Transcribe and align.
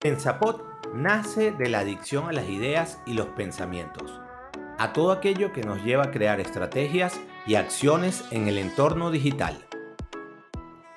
Pensapod 0.00 0.60
nace 0.94 1.50
de 1.50 1.68
la 1.68 1.80
adicción 1.80 2.28
a 2.28 2.32
las 2.32 2.48
ideas 2.48 3.00
y 3.04 3.14
los 3.14 3.26
pensamientos, 3.26 4.20
a 4.78 4.92
todo 4.92 5.10
aquello 5.10 5.52
que 5.52 5.62
nos 5.62 5.82
lleva 5.82 6.04
a 6.04 6.10
crear 6.12 6.38
estrategias 6.38 7.18
y 7.48 7.56
acciones 7.56 8.24
en 8.30 8.46
el 8.46 8.58
entorno 8.58 9.10
digital. 9.10 9.66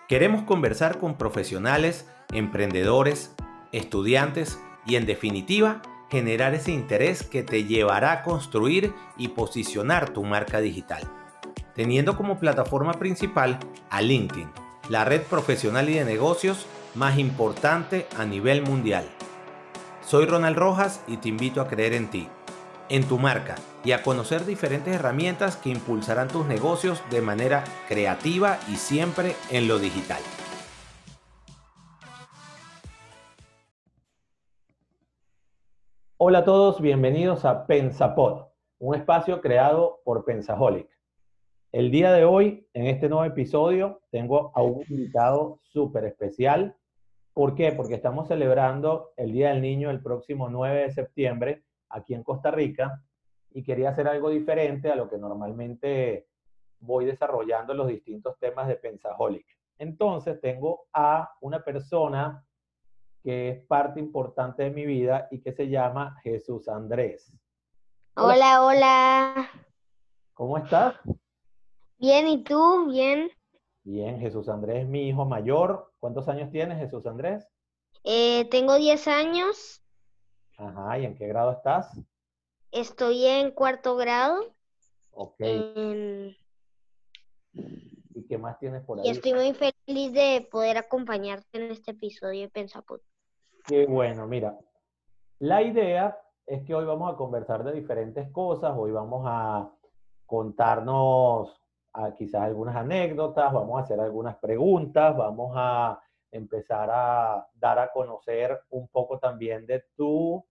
Queremos 0.08 0.44
conversar 0.44 1.00
con 1.00 1.18
profesionales, 1.18 2.08
emprendedores, 2.32 3.34
estudiantes 3.72 4.60
y 4.86 4.98
en 4.98 5.08
definitiva 5.08 5.82
generar 6.12 6.54
ese 6.54 6.72
interés 6.72 7.24
que 7.24 7.42
te 7.42 7.64
llevará 7.64 8.12
a 8.12 8.22
construir 8.22 8.94
y 9.18 9.30
posicionar 9.30 10.12
tu 10.12 10.24
marca 10.26 10.62
digital, 10.62 11.02
teniendo 11.74 12.16
como 12.16 12.38
plataforma 12.38 12.94
principal 12.94 13.58
a 13.90 14.00
LinkedIn, 14.04 14.52
la 14.90 15.06
red 15.06 15.24
profesional 15.24 15.90
y 15.90 15.96
de 15.96 16.06
negocios 16.06 16.68
más 16.96 17.18
importante 17.18 18.06
a 18.18 18.26
nivel 18.26 18.64
mundial. 18.64 19.06
Soy 20.02 20.26
Ronald 20.26 20.58
Rojas 20.58 21.04
y 21.08 21.18
te 21.18 21.30
invito 21.30 21.62
a 21.62 21.68
creer 21.68 21.94
en 21.94 22.10
ti, 22.10 22.28
en 22.90 23.08
tu 23.08 23.18
marca 23.18 23.56
y 23.86 23.94
a 23.94 24.04
conocer 24.04 24.46
diferentes 24.46 24.94
herramientas 24.94 25.56
que 25.56 25.70
impulsarán 25.70 26.28
tus 26.28 26.46
negocios 26.46 27.02
de 27.10 27.22
manera 27.22 27.64
creativa 27.88 28.60
y 28.68 28.76
siempre 28.76 29.36
en 29.50 29.68
lo 29.68 29.80
digital. 29.80 30.22
Hola 36.18 36.40
a 36.40 36.44
todos, 36.44 36.82
bienvenidos 36.82 37.46
a 37.46 37.66
Pensapod, 37.66 38.48
un 38.80 38.96
espacio 38.96 39.42
creado 39.42 40.02
por 40.04 40.24
Pensaholic. 40.26 40.88
El 41.72 41.90
día 41.90 42.12
de 42.12 42.26
hoy, 42.26 42.68
en 42.74 42.88
este 42.88 43.08
nuevo 43.08 43.24
episodio, 43.24 44.02
tengo 44.12 44.52
a 44.56 44.62
un 44.62 44.84
invitado 44.90 45.60
súper 45.64 46.04
especial 46.04 46.76
¿Por 47.34 47.56
qué? 47.56 47.72
Porque 47.72 47.96
estamos 47.96 48.28
celebrando 48.28 49.14
el 49.16 49.32
Día 49.32 49.50
del 49.50 49.62
Niño 49.62 49.90
el 49.90 50.02
próximo 50.02 50.50
9 50.50 50.82
de 50.84 50.92
septiembre 50.92 51.64
aquí 51.90 52.14
en 52.14 52.24
Costa 52.24 52.52
Rica 52.52 53.02
y 53.52 53.64
quería 53.64 53.90
hacer 53.90 54.08
algo 54.08 54.30
diferente 54.30 54.92
a 54.92 54.96
lo 54.96 55.10
que 55.10 55.18
normalmente 55.18 56.28
voy 56.80 57.06
desarrollando 57.06 57.74
los 57.74 57.88
distintos 57.88 58.38
temas 58.40 58.68
de 58.68 58.76
Pensaholic. 58.76 59.46
Entonces 59.78 60.40
tengo 60.42 60.88
a 60.94 61.32
una 61.42 61.64
persona 61.64 62.46
que 63.24 63.50
es 63.50 63.66
parte 63.66 64.00
importante 64.00 64.64
de 64.64 64.72
mi 64.72 64.86
vida 64.86 65.28
y 65.32 65.42
que 65.42 65.54
se 65.54 65.70
llama 65.70 66.18
Jesús 66.24 66.68
Andrés. 66.68 67.32
Hola, 68.16 68.66
hola. 68.66 69.50
¿Cómo 70.34 70.58
estás? 70.58 70.96
Bien, 71.98 72.28
¿y 72.28 72.44
tú? 72.44 72.90
Bien. 72.90 73.32
Bien, 73.84 74.20
Jesús 74.20 74.48
Andrés 74.48 74.88
mi 74.88 75.10
hijo 75.10 75.26
mayor. 75.26 75.92
¿Cuántos 76.00 76.28
años 76.28 76.52
tienes, 76.52 76.78
Jesús 76.78 77.06
Andrés? 77.06 77.48
Eh, 78.04 78.48
tengo 78.50 78.76
10 78.76 79.08
años. 79.08 79.84
Ajá, 80.58 81.00
¿y 81.00 81.06
en 81.06 81.16
qué 81.16 81.28
grado 81.28 81.52
estás? 81.52 82.00
Estoy 82.72 83.26
en 83.26 83.52
cuarto 83.52 83.96
grado. 83.96 84.54
Ok. 85.12 85.40
¿Y 87.54 88.28
qué 88.28 88.38
más 88.38 88.60
tienes 88.60 88.84
por 88.84 89.00
ahí? 89.00 89.08
Y 89.08 89.10
estoy 89.10 89.34
muy 89.34 89.54
feliz 89.54 90.14
de 90.14 90.48
poder 90.52 90.78
acompañarte 90.78 91.58
en 91.58 91.72
este 91.72 91.92
episodio 91.92 92.42
de 92.42 92.50
Pensaput. 92.50 93.02
Qué 93.66 93.86
bueno, 93.88 94.28
mira. 94.28 94.58
La 95.40 95.62
idea 95.64 96.18
es 96.46 96.64
que 96.64 96.76
hoy 96.76 96.86
vamos 96.86 97.12
a 97.12 97.18
conversar 97.18 97.64
de 97.64 97.74
diferentes 97.74 98.30
cosas. 98.32 98.74
Hoy 98.78 98.92
vamos 98.92 99.24
a 99.26 99.72
contarnos 100.26 101.61
a 101.94 102.14
quizás 102.16 102.42
algunas 102.42 102.76
anécdotas, 102.76 103.52
vamos 103.52 103.80
a 103.80 103.84
hacer 103.84 104.00
algunas 104.00 104.38
preguntas, 104.38 105.16
vamos 105.16 105.54
a 105.56 106.02
empezar 106.32 106.90
a 106.92 107.48
dar 107.56 107.80
a 107.80 107.92
conocer 107.92 108.62
un 108.70 108.88
poco 108.88 109.20
también 109.20 109.66
de 109.66 109.84
tu 109.96 110.46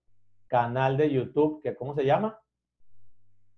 canal 0.47 0.97
de 0.97 1.09
YouTube, 1.11 1.61
que 1.61 1.75
¿cómo 1.75 1.95
se 1.95 2.05
llama? 2.05 2.39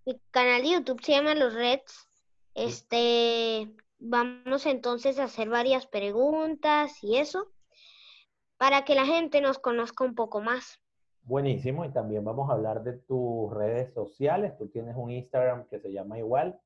Mi 0.06 0.20
canal 0.31 0.61
de 0.61 0.70
YouTube 0.70 1.02
se 1.02 1.14
llama 1.14 1.36
Los 1.36 1.54
Reds. 1.54 2.09
Este, 2.56 3.73
vamos 4.00 4.65
entonces 4.65 5.20
a 5.20 5.26
hacer 5.26 5.50
varias 5.50 5.88
preguntas 5.88 7.04
y 7.04 7.17
eso, 7.17 7.52
para 8.58 8.86
que 8.86 8.95
la 8.95 9.05
gente 9.05 9.42
nos 9.42 9.60
conozca 9.60 10.04
un 10.04 10.14
poco 10.14 10.39
más. 10.42 10.80
Buenísimo, 11.23 11.86
y 11.86 11.89
también 11.89 12.23
vamos 12.26 12.50
a 12.50 12.54
hablar 12.54 12.83
de 12.83 12.94
tus 12.94 13.52
redes 13.54 13.94
sociales. 13.94 14.58
Tú 14.58 14.67
tienes 14.67 14.95
un 14.98 15.10
Instagram 15.10 15.67
que 15.70 15.80
se 15.80 15.92
llama 15.92 16.20
igual, 16.20 16.60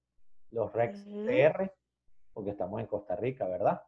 los 0.51 0.71
Rex 0.73 1.03
PR, 1.25 1.71
porque 2.33 2.51
estamos 2.51 2.79
en 2.79 2.87
Costa 2.87 3.15
Rica, 3.15 3.47
¿verdad? 3.47 3.81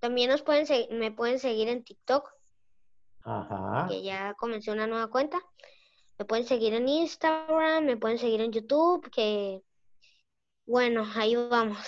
También 0.00 0.30
nos 0.30 0.42
pueden 0.42 0.66
me 0.98 1.10
pueden 1.10 1.38
seguir 1.38 1.68
en 1.68 1.84
TikTok. 1.84 2.30
Ajá. 3.22 3.86
Que 3.88 4.02
ya 4.02 4.34
comencé 4.34 4.70
una 4.70 4.86
nueva 4.86 5.08
cuenta. 5.08 5.40
Me 6.18 6.24
pueden 6.24 6.44
seguir 6.44 6.74
en 6.74 6.88
Instagram, 6.88 7.84
me 7.84 7.96
pueden 7.96 8.18
seguir 8.18 8.40
en 8.40 8.52
YouTube, 8.52 9.10
que 9.10 9.62
bueno, 10.66 11.04
ahí 11.14 11.36
vamos. 11.36 11.78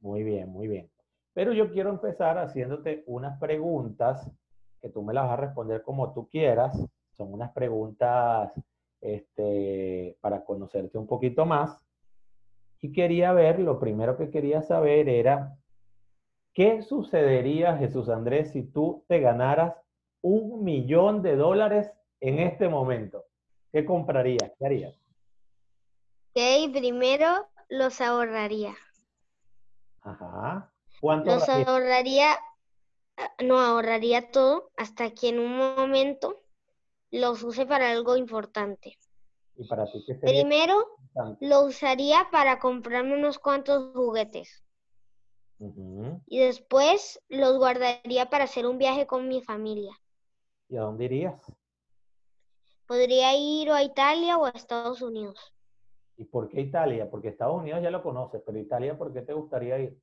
Muy 0.00 0.22
bien, 0.22 0.50
muy 0.50 0.68
bien. 0.68 0.90
Pero 1.32 1.52
yo 1.52 1.70
quiero 1.72 1.90
empezar 1.90 2.38
haciéndote 2.38 3.02
unas 3.06 3.38
preguntas 3.38 4.30
que 4.80 4.90
tú 4.90 5.02
me 5.02 5.14
las 5.14 5.24
vas 5.24 5.32
a 5.38 5.42
responder 5.42 5.82
como 5.82 6.12
tú 6.12 6.28
quieras. 6.28 6.78
Son 7.12 7.32
unas 7.32 7.52
preguntas 7.52 8.52
este, 9.00 10.18
para 10.20 10.44
conocerte 10.44 10.98
un 10.98 11.06
poquito 11.06 11.46
más. 11.46 11.80
Y 12.84 12.92
quería 12.92 13.32
ver, 13.32 13.60
lo 13.60 13.80
primero 13.80 14.18
que 14.18 14.28
quería 14.28 14.60
saber 14.60 15.08
era, 15.08 15.56
¿qué 16.52 16.82
sucedería, 16.82 17.78
Jesús 17.78 18.10
Andrés, 18.10 18.52
si 18.52 18.62
tú 18.62 19.06
te 19.08 19.20
ganaras 19.20 19.74
un 20.20 20.62
millón 20.62 21.22
de 21.22 21.34
dólares 21.34 21.90
en 22.20 22.40
este 22.40 22.68
momento? 22.68 23.24
¿Qué 23.72 23.86
comprarías? 23.86 24.52
¿Qué 24.58 24.66
harías? 24.66 24.94
Ok, 26.34 26.74
primero 26.74 27.48
los 27.70 28.02
ahorraría. 28.02 28.76
Ajá. 30.02 30.70
¿Cuánto 31.00 31.36
los 31.36 31.48
ahorraría? 31.48 32.32
Ah, 33.16 33.32
no 33.42 33.60
ahorraría 33.60 34.30
todo 34.30 34.72
hasta 34.76 35.14
que 35.14 35.30
en 35.30 35.38
un 35.38 35.56
momento 35.56 36.42
los 37.10 37.44
use 37.44 37.64
para 37.64 37.92
algo 37.92 38.18
importante. 38.18 38.98
¿Y 39.56 39.66
para 39.66 39.84
ti 39.86 40.04
qué 40.06 40.14
sería? 40.14 40.42
Primero, 40.42 40.96
lo 41.40 41.64
usaría 41.64 42.28
para 42.30 42.58
comprarme 42.58 43.14
unos 43.14 43.38
cuantos 43.38 43.92
juguetes. 43.94 44.64
Y 46.26 46.40
después 46.40 47.20
los 47.28 47.56
guardaría 47.58 48.28
para 48.28 48.44
hacer 48.44 48.66
un 48.66 48.78
viaje 48.78 49.06
con 49.06 49.28
mi 49.28 49.42
familia. 49.42 49.92
¿Y 50.68 50.76
a 50.76 50.82
dónde 50.82 51.04
irías? 51.04 51.40
Podría 52.86 53.34
ir 53.36 53.70
o 53.70 53.74
a 53.74 53.82
Italia 53.82 54.36
o 54.36 54.44
a 54.44 54.50
Estados 54.50 55.00
Unidos. 55.00 55.54
¿Y 56.16 56.24
por 56.24 56.48
qué 56.48 56.60
Italia? 56.60 57.08
Porque 57.10 57.28
Estados 57.28 57.56
Unidos 57.56 57.82
ya 57.82 57.90
lo 57.90 58.02
conoces, 58.02 58.42
pero 58.44 58.58
Italia, 58.58 58.96
¿por 58.96 59.12
qué 59.12 59.22
te 59.22 59.32
gustaría 59.32 59.78
ir? 59.78 59.98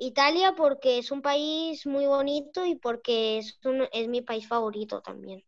Italia 0.00 0.54
porque 0.56 0.98
es 0.98 1.10
un 1.10 1.20
país 1.20 1.86
muy 1.86 2.06
bonito 2.06 2.64
y 2.64 2.76
porque 2.76 3.38
es, 3.38 3.60
es 3.92 4.08
mi 4.08 4.22
país 4.22 4.48
favorito 4.48 5.02
también. 5.02 5.44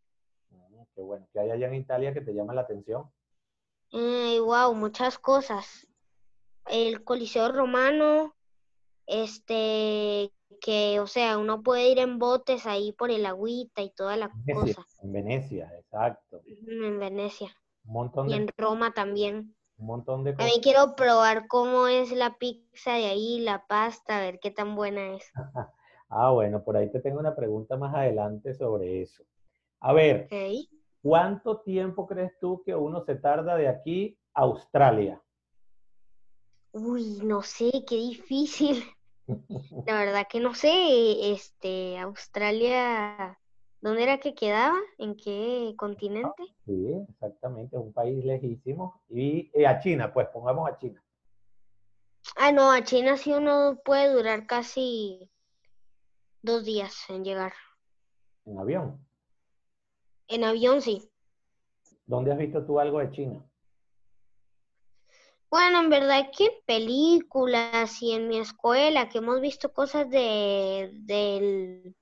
Mm, 1.02 1.06
bueno. 1.06 1.28
¿Qué 1.32 1.40
hay 1.40 1.50
allá 1.50 1.66
en 1.68 1.74
Italia 1.74 2.14
que 2.14 2.20
te 2.20 2.34
llama 2.34 2.54
la 2.54 2.62
atención? 2.62 3.10
wow, 3.92 4.74
muchas 4.74 5.18
cosas. 5.18 5.86
El 6.66 7.04
Coliseo 7.04 7.50
Romano, 7.50 8.34
este, 9.06 10.32
que, 10.60 11.00
o 11.00 11.06
sea, 11.06 11.38
uno 11.38 11.62
puede 11.62 11.88
ir 11.88 11.98
en 11.98 12.18
botes 12.18 12.66
ahí 12.66 12.92
por 12.92 13.10
el 13.10 13.26
agüita 13.26 13.82
y 13.82 13.90
toda 13.90 14.16
la 14.16 14.30
cosa. 14.52 14.86
En 15.02 15.12
Venecia, 15.12 15.72
exacto. 15.76 16.42
En 16.46 16.98
Venecia. 16.98 17.54
Un 17.84 17.92
montón 17.92 18.28
de... 18.28 18.34
Y 18.34 18.36
en 18.38 18.48
Roma 18.56 18.92
también. 18.92 19.54
Un 19.78 19.86
montón 19.86 20.22
de 20.22 20.34
cosas. 20.34 20.46
También 20.46 20.62
quiero 20.62 20.94
probar 20.94 21.48
cómo 21.48 21.88
es 21.88 22.12
la 22.12 22.36
pizza 22.38 22.92
de 22.92 23.06
ahí, 23.06 23.40
la 23.40 23.66
pasta, 23.66 24.18
a 24.18 24.20
ver 24.20 24.38
qué 24.40 24.50
tan 24.50 24.76
buena 24.76 25.16
es. 25.16 25.30
ah, 26.08 26.30
bueno, 26.30 26.62
por 26.62 26.76
ahí 26.76 26.90
te 26.90 27.00
tengo 27.00 27.18
una 27.18 27.34
pregunta 27.34 27.76
más 27.76 27.94
adelante 27.94 28.54
sobre 28.54 29.02
eso. 29.02 29.24
A 29.80 29.92
ver, 29.92 30.28
¿Cuánto 31.02 31.60
tiempo 31.62 32.06
crees 32.06 32.38
tú 32.38 32.62
que 32.64 32.74
uno 32.76 33.04
se 33.04 33.16
tarda 33.16 33.56
de 33.56 33.68
aquí 33.68 34.16
a 34.34 34.42
Australia? 34.42 35.20
Uy, 36.72 37.18
no 37.24 37.42
sé, 37.42 37.84
qué 37.86 37.96
difícil. 37.96 38.84
La 39.86 39.98
verdad 39.98 40.26
que 40.30 40.38
no 40.38 40.54
sé, 40.54 41.32
este, 41.32 41.98
Australia, 41.98 43.36
¿dónde 43.80 44.04
era 44.04 44.18
que 44.18 44.34
quedaba? 44.34 44.78
¿En 44.96 45.16
qué 45.16 45.74
continente? 45.76 46.44
Sí, 46.64 47.04
exactamente, 47.08 47.76
un 47.76 47.92
país 47.92 48.24
lejísimo. 48.24 49.02
Y 49.08 49.50
eh, 49.54 49.66
a 49.66 49.80
China, 49.80 50.12
pues 50.12 50.28
pongamos 50.28 50.70
a 50.70 50.78
China. 50.78 51.02
Ah, 52.36 52.52
no, 52.52 52.70
a 52.70 52.84
China 52.84 53.16
sí 53.16 53.32
uno 53.32 53.80
puede 53.84 54.12
durar 54.12 54.46
casi 54.46 55.28
dos 56.42 56.64
días 56.64 56.94
en 57.08 57.24
llegar. 57.24 57.52
¿En 58.44 58.58
avión? 58.58 59.11
En 60.32 60.44
avión 60.44 60.80
sí. 60.80 61.10
¿Dónde 62.06 62.32
has 62.32 62.38
visto 62.38 62.64
tú 62.64 62.80
algo 62.80 63.00
de 63.00 63.10
China? 63.10 63.44
Bueno, 65.50 65.80
en 65.80 65.90
verdad 65.90 66.30
que 66.34 66.46
en 66.46 66.52
películas 66.64 68.00
y 68.00 68.12
en 68.12 68.28
mi 68.28 68.38
escuela 68.38 69.10
que 69.10 69.18
hemos 69.18 69.42
visto 69.42 69.74
cosas 69.74 70.08
de, 70.08 71.94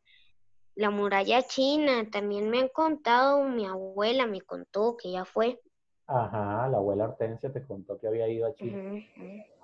la 0.77 0.91
muralla 0.91 1.43
china. 1.43 2.09
También 2.12 2.49
me 2.50 2.61
han 2.61 2.69
contado, 2.69 3.43
mi 3.43 3.67
abuela 3.67 4.29
me 4.29 4.43
contó 4.43 4.97
que 4.97 5.11
ya 5.11 5.25
fue. 5.25 5.61
Ajá, 6.06 6.69
la 6.69 6.77
abuela 6.77 7.06
Hortensia 7.06 7.53
te 7.53 7.67
contó 7.67 7.99
que 7.99 8.06
había 8.06 8.29
ido 8.29 8.47
a 8.47 8.55
China. 8.55 9.05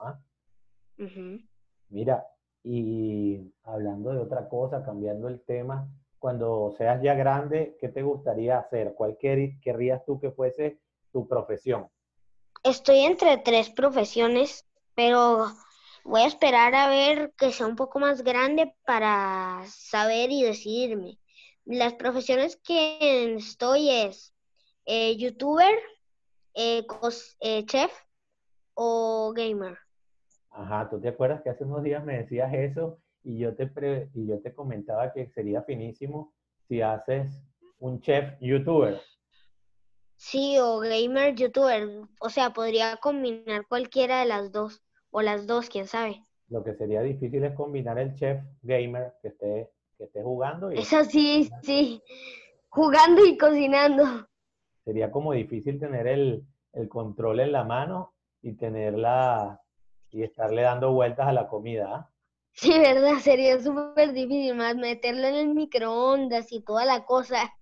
¿Ah? 0.01 0.19
Mira, 1.89 2.27
y 2.65 3.53
hablando 3.63 4.11
de 4.11 4.19
otra 4.19 4.49
cosa, 4.49 4.85
cambiando 4.85 5.29
el 5.29 5.41
tema, 5.43 5.89
cuando 6.19 6.75
seas 6.77 7.03
ya 7.03 7.15
grande, 7.15 7.77
¿qué 7.81 7.89
te 7.89 8.03
gustaría 8.03 8.59
hacer? 8.59 8.95
¿Cuál 8.95 9.17
querrías 9.19 10.05
tú 10.05 10.19
que 10.19 10.31
fuese 10.31 10.79
tu 11.13 11.29
profesión? 11.29 11.89
Estoy 12.63 13.01
entre 13.01 13.37
tres 13.39 13.71
profesiones, 13.71 14.67
pero 14.95 15.47
voy 16.05 16.23
a 16.23 16.27
esperar 16.27 16.75
a 16.75 16.89
ver 16.89 17.33
que 17.37 17.53
sea 17.53 17.67
un 17.67 17.77
poco 17.77 17.99
más 17.99 18.23
grande 18.23 18.75
para 18.85 19.63
saber 19.69 20.31
y 20.31 20.43
decidirme. 20.43 21.19
Las 21.65 21.95
profesiones 21.95 22.57
que 22.57 23.35
estoy 23.35 23.91
es 23.91 24.35
eh, 24.85 25.17
youtuber, 25.17 25.75
eh, 26.55 26.87
eh, 27.41 27.65
chef 27.67 27.93
o 28.75 29.33
gamer. 29.35 29.79
Ajá, 30.51 30.89
¿tú 30.89 31.01
te 31.01 31.09
acuerdas 31.09 31.43
que 31.43 31.51
hace 31.51 31.65
unos 31.65 31.83
días 31.83 32.05
me 32.05 32.19
decías 32.19 32.53
eso 32.55 32.99
y 33.27 33.39
yo 33.39 33.57
te, 33.57 34.09
y 34.15 34.29
yo 34.29 34.41
te 34.41 34.55
comentaba 34.55 35.13
que 35.13 35.27
sería 35.27 35.61
finísimo 35.63 36.33
si 36.69 36.81
haces 36.81 37.43
un 37.81 38.01
chef 38.01 38.35
youtuber? 38.41 39.01
Sí, 40.15 40.57
o 40.61 40.79
gamer 40.79 41.35
youtuber. 41.35 41.89
O 42.21 42.31
sea, 42.31 42.51
podría 42.51 42.97
combinar 42.99 43.67
cualquiera 43.67 44.21
de 44.21 44.27
las 44.27 44.53
dos. 44.53 44.81
O 45.11 45.23
las 45.23 45.47
dos, 45.49 45.69
quién 45.69 45.89
sabe. 45.89 46.25
Lo 46.49 46.63
que 46.63 46.75
sería 46.75 47.03
difícil 47.03 47.43
es 47.43 47.53
combinar 47.55 47.99
el 47.99 48.15
chef 48.15 48.41
gamer 48.63 49.15
que 49.21 49.29
esté, 49.29 49.73
que 49.99 50.05
esté 50.05 50.23
jugando. 50.23 50.71
Y 50.73 50.79
Eso 50.79 51.05
sí, 51.05 51.51
sí. 51.63 52.01
Jugando 52.69 53.27
y 53.27 53.37
cocinando. 53.37 54.05
Sería 54.85 55.11
como 55.11 55.33
difícil 55.33 55.81
tener 55.81 56.07
el, 56.07 56.47
el 56.75 56.89
control 56.89 57.41
en 57.41 57.51
la 57.51 57.65
mano 57.65 58.15
y 58.41 58.53
tenerla 58.53 59.61
y 60.11 60.23
estarle 60.23 60.63
dando 60.63 60.93
vueltas 60.93 61.27
a 61.27 61.33
la 61.33 61.49
comida. 61.49 61.89
¿ah? 61.93 62.11
Sí, 62.57 62.71
verdad, 62.71 63.19
sería 63.21 63.61
súper 63.61 64.15
difícil 64.15 64.55
más 64.55 64.75
meterlo 64.77 65.27
en 65.27 65.35
el 65.35 65.55
microondas 65.55 66.51
y 66.53 66.63
toda 66.63 66.87
la 66.87 67.05
cosa. 67.05 67.53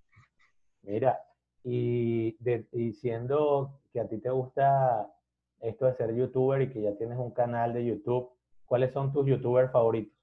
Mira, 0.83 1.19
y 1.65 2.31
diciendo 2.71 3.81
que 3.91 3.99
a 3.99 4.07
ti 4.07 4.19
te 4.19 4.29
gusta 4.29 5.11
esto 5.59 5.85
de 5.85 5.95
ser 5.95 6.15
youtuber 6.15 6.61
y 6.61 6.71
que 6.71 6.81
ya 6.81 6.95
tienes 6.95 7.17
un 7.17 7.31
canal 7.31 7.73
de 7.73 7.85
YouTube, 7.85 8.29
¿cuáles 8.65 8.93
son 8.93 9.11
tus 9.11 9.25
youtubers 9.27 9.71
favoritos? 9.71 10.13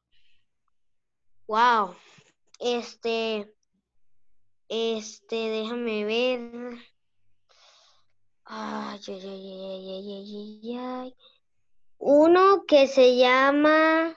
Wow, 1.49 1.95
este, 2.59 3.53
este, 4.69 5.37
déjame 5.37 6.05
ver. 6.05 6.79
Ay, 8.45 9.01
ay, 9.09 9.21
ay, 9.21 10.77
ay, 10.79 11.17
Uno 11.99 12.65
que 12.67 12.87
se 12.87 13.17
llama, 13.17 14.17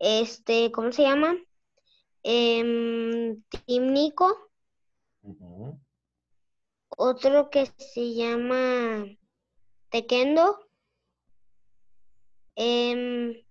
este, 0.00 0.72
¿cómo 0.72 0.90
se 0.92 1.02
llama? 1.02 1.36
Team 2.22 3.42
Nico. 3.66 4.50
Otro 6.88 7.50
que 7.50 7.66
se 7.66 8.14
llama 8.14 9.06
Tequendo. 9.90 10.66
Em, 12.56 13.42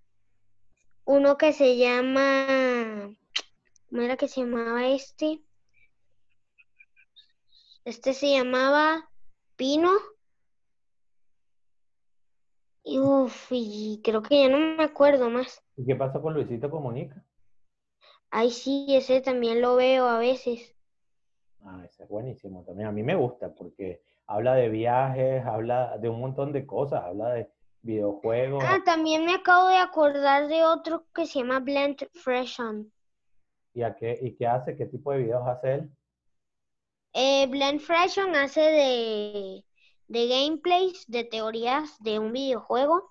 uno 1.06 1.38
que 1.38 1.54
se 1.54 1.78
llama, 1.78 3.16
¿cómo 3.90 4.02
era 4.02 4.18
que 4.18 4.28
se 4.28 4.42
llamaba 4.42 4.88
este? 4.88 5.42
Este 7.86 8.14
se 8.14 8.32
llamaba 8.32 9.10
Pino. 9.56 9.92
Y 12.84 13.00
uff, 13.00 13.48
y 13.52 14.02
creo 14.04 14.22
que 14.24 14.44
ya 14.44 14.50
no 14.50 14.58
me 14.58 14.84
acuerdo 14.84 15.30
más. 15.30 15.64
¿Y 15.80 15.86
qué 15.86 15.96
pasa 15.96 16.20
con 16.20 16.34
Luisito 16.34 16.70
Comunica? 16.70 17.24
Ay, 18.32 18.52
sí, 18.52 18.86
ese 18.90 19.22
también 19.22 19.62
lo 19.62 19.78
veo 19.78 20.08
a 20.08 20.20
veces. 20.20 20.76
Ah, 21.64 21.82
ese 21.86 22.04
es 22.04 22.10
buenísimo 22.10 22.66
también. 22.66 22.90
A 22.90 22.92
mí 22.92 23.02
me 23.02 23.16
gusta 23.16 23.54
porque 23.54 24.02
habla 24.28 24.56
de 24.56 24.68
viajes, 24.68 25.46
habla 25.46 25.98
de 25.98 26.10
un 26.10 26.20
montón 26.20 26.52
de 26.52 26.66
cosas, 26.66 27.02
habla 27.06 27.30
de 27.30 27.50
videojuegos. 27.82 28.62
Ah, 28.68 28.80
también 28.84 29.26
me 29.26 29.36
acabo 29.36 29.70
de 29.70 29.78
acordar 29.78 30.50
de 30.50 30.66
otro 30.66 31.06
que 31.16 31.26
se 31.26 31.40
llama 31.40 31.62
Blend 31.62 32.10
Freshen. 32.14 32.92
¿Y, 33.74 33.82
a 33.82 33.96
qué, 33.96 34.20
¿Y 34.22 34.36
qué 34.36 34.48
hace? 34.48 34.76
¿Qué 34.76 34.86
tipo 34.86 35.14
de 35.14 35.20
videos 35.20 35.48
hace 35.48 35.76
él? 35.76 35.92
Eh, 37.14 37.48
Blend 37.48 37.80
Freshen 37.80 38.36
hace 38.36 38.60
de, 38.60 39.66
de 40.10 40.28
gameplays, 40.28 41.06
de 41.08 41.24
teorías 41.24 41.96
de 42.04 42.20
un 42.20 42.34
videojuego. 42.34 43.10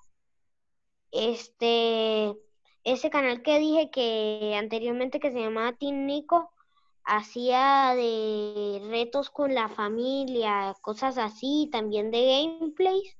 Este, 1.11 2.37
ese 2.85 3.11
canal 3.11 3.43
que 3.43 3.59
dije 3.59 3.91
que 3.91 4.55
anteriormente 4.57 5.21
que 5.21 5.31
se 5.31 5.41
llamaba 5.41 5.77
Team 5.77 6.07
Nico, 6.07 6.53
hacía 7.05 7.95
de 7.97 8.81
retos 8.91 9.31
con 9.31 9.55
la 9.55 9.69
familia, 9.69 10.75
cosas 10.83 11.17
así, 11.19 11.69
también 11.73 12.11
de 12.11 12.49
gameplays. 12.59 13.17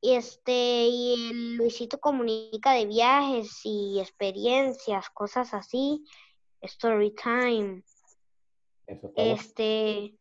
Y 0.00 0.14
este, 0.14 0.88
y 0.88 1.14
el 1.30 1.56
Luisito 1.56 2.00
comunica 2.00 2.72
de 2.72 2.86
viajes 2.86 3.60
y 3.64 4.00
experiencias, 4.00 5.08
cosas 5.10 5.54
así, 5.54 6.04
story 6.60 7.14
time. 7.14 7.84
este, 9.14 10.18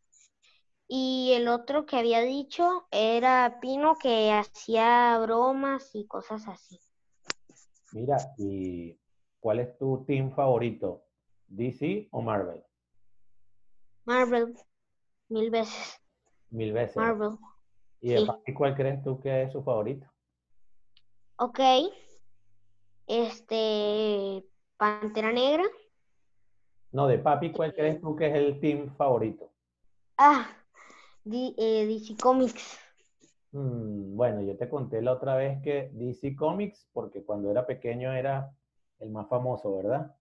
y 0.88 1.32
el 1.34 1.48
otro 1.48 1.86
que 1.88 1.98
había 1.98 2.22
dicho 2.22 2.86
era 2.92 3.60
Pino 3.60 3.96
que 3.98 4.32
hacía 4.32 5.18
bromas 5.20 5.96
y 5.96 6.06
cosas 6.06 6.48
así. 6.48 6.80
Mira, 7.94 8.18
¿y 8.38 8.98
cuál 9.40 9.60
es 9.60 9.78
tu 9.78 10.04
team 10.06 10.32
favorito? 10.32 11.04
¿DC 11.48 12.08
o 12.12 12.22
Marvel? 12.22 12.64
Marvel, 14.06 14.56
mil 15.30 15.50
veces. 15.50 16.02
Mil 16.50 16.72
veces. 16.72 16.96
Marvel. 16.96 17.38
¿Y 18.00 18.54
cuál 18.54 18.76
crees 18.76 19.04
tú 19.04 19.20
que 19.20 19.44
es 19.44 19.52
su 19.52 19.62
favorito? 19.62 20.08
Ok. 21.38 21.60
Este, 23.08 24.44
Pantera 24.78 25.32
Negra. 25.32 25.64
No, 26.92 27.08
de 27.08 27.20
papi, 27.20 27.52
¿cuál 27.52 27.74
crees 27.74 28.02
tú 28.02 28.16
que 28.16 28.28
es 28.28 28.36
el 28.36 28.60
team 28.60 28.94
favorito? 28.96 29.52
Ah, 30.18 30.48
eh, 31.26 31.86
DC 31.88 32.16
Comics. 32.22 32.80
Mm, 33.52 34.16
bueno, 34.16 34.42
yo 34.42 34.56
te 34.58 34.70
conté 34.70 35.02
la 35.02 35.14
otra 35.14 35.36
vez 35.36 35.62
que 35.62 35.90
DC 35.94 36.36
Comics, 36.36 36.88
porque 36.94 37.24
cuando 37.24 37.52
era 37.52 37.66
pequeño 37.66 38.14
era 38.14 38.52
el 39.00 39.10
más 39.10 39.28
famoso, 39.28 39.76
¿verdad? 39.76 40.16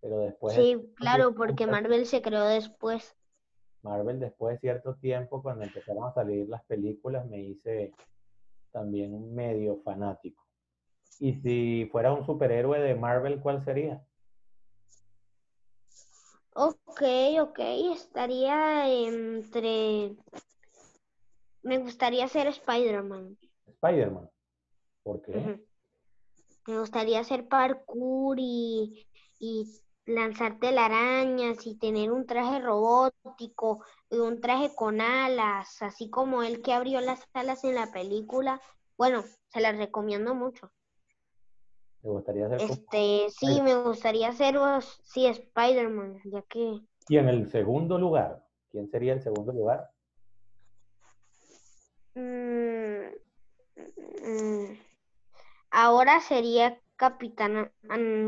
Pero 0.00 0.18
después... 0.18 0.54
Sí, 0.54 0.76
claro, 0.96 1.34
porque 1.34 1.66
Marvel 1.66 2.06
se 2.06 2.20
creó 2.22 2.44
después. 2.44 3.16
Marvel 3.82 4.20
después 4.20 4.54
de 4.54 4.60
cierto 4.60 4.94
tiempo, 4.96 5.42
cuando 5.42 5.64
empezaron 5.64 6.04
a 6.04 6.12
salir 6.12 6.48
las 6.48 6.62
películas, 6.64 7.26
me 7.26 7.40
hice 7.40 7.94
también 8.72 9.14
un 9.14 9.34
medio 9.34 9.80
fanático. 9.82 10.44
Y 11.18 11.34
si 11.34 11.88
fuera 11.90 12.12
un 12.12 12.24
superhéroe 12.24 12.80
de 12.80 12.94
Marvel, 12.94 13.40
¿cuál 13.40 13.64
sería? 13.64 14.02
Ok, 16.54 17.02
ok, 17.40 17.58
estaría 17.94 18.88
entre... 18.88 20.16
Me 21.62 21.78
gustaría 21.78 22.26
ser 22.28 22.46
Spider-Man. 22.46 23.38
Spider-Man. 23.66 24.30
¿Por 25.02 25.22
qué? 25.22 25.60
Me 26.66 26.78
gustaría 26.78 27.20
hacer 27.20 27.48
parkour 27.48 28.38
y, 28.38 29.06
y 29.38 29.66
lanzar 30.06 30.58
telarañas 30.58 31.66
y 31.66 31.76
tener 31.76 32.10
un 32.10 32.26
traje 32.26 32.60
robótico 32.60 33.84
y 34.10 34.18
un 34.18 34.40
traje 34.40 34.74
con 34.74 35.00
alas, 35.00 35.82
así 35.82 36.10
como 36.10 36.42
el 36.42 36.62
que 36.62 36.72
abrió 36.72 37.00
las 37.00 37.26
alas 37.32 37.64
en 37.64 37.74
la 37.74 37.90
película. 37.92 38.60
Bueno, 38.96 39.24
se 39.48 39.60
las 39.60 39.76
recomiendo 39.76 40.34
mucho. 40.34 40.70
¿Te 42.02 42.08
gustaría 42.08 42.48
ser 42.48 42.60
Este, 42.60 43.26
sí, 43.30 43.60
me 43.62 43.74
gustaría 43.82 44.32
ser 44.32 44.56
sí, 45.02 45.26
Spider-Man, 45.26 46.20
ya 46.24 46.42
que... 46.42 46.80
¿Y 47.08 47.18
en 47.18 47.28
el 47.28 47.50
segundo 47.50 47.98
lugar? 47.98 48.44
¿Quién 48.70 48.88
sería 48.88 49.12
el 49.12 49.22
segundo 49.22 49.52
lugar? 49.52 49.90
Mm, 52.14 53.06
mm, 54.22 54.78
ahora 55.70 56.20
sería 56.20 56.80
Capitán, 56.96 57.72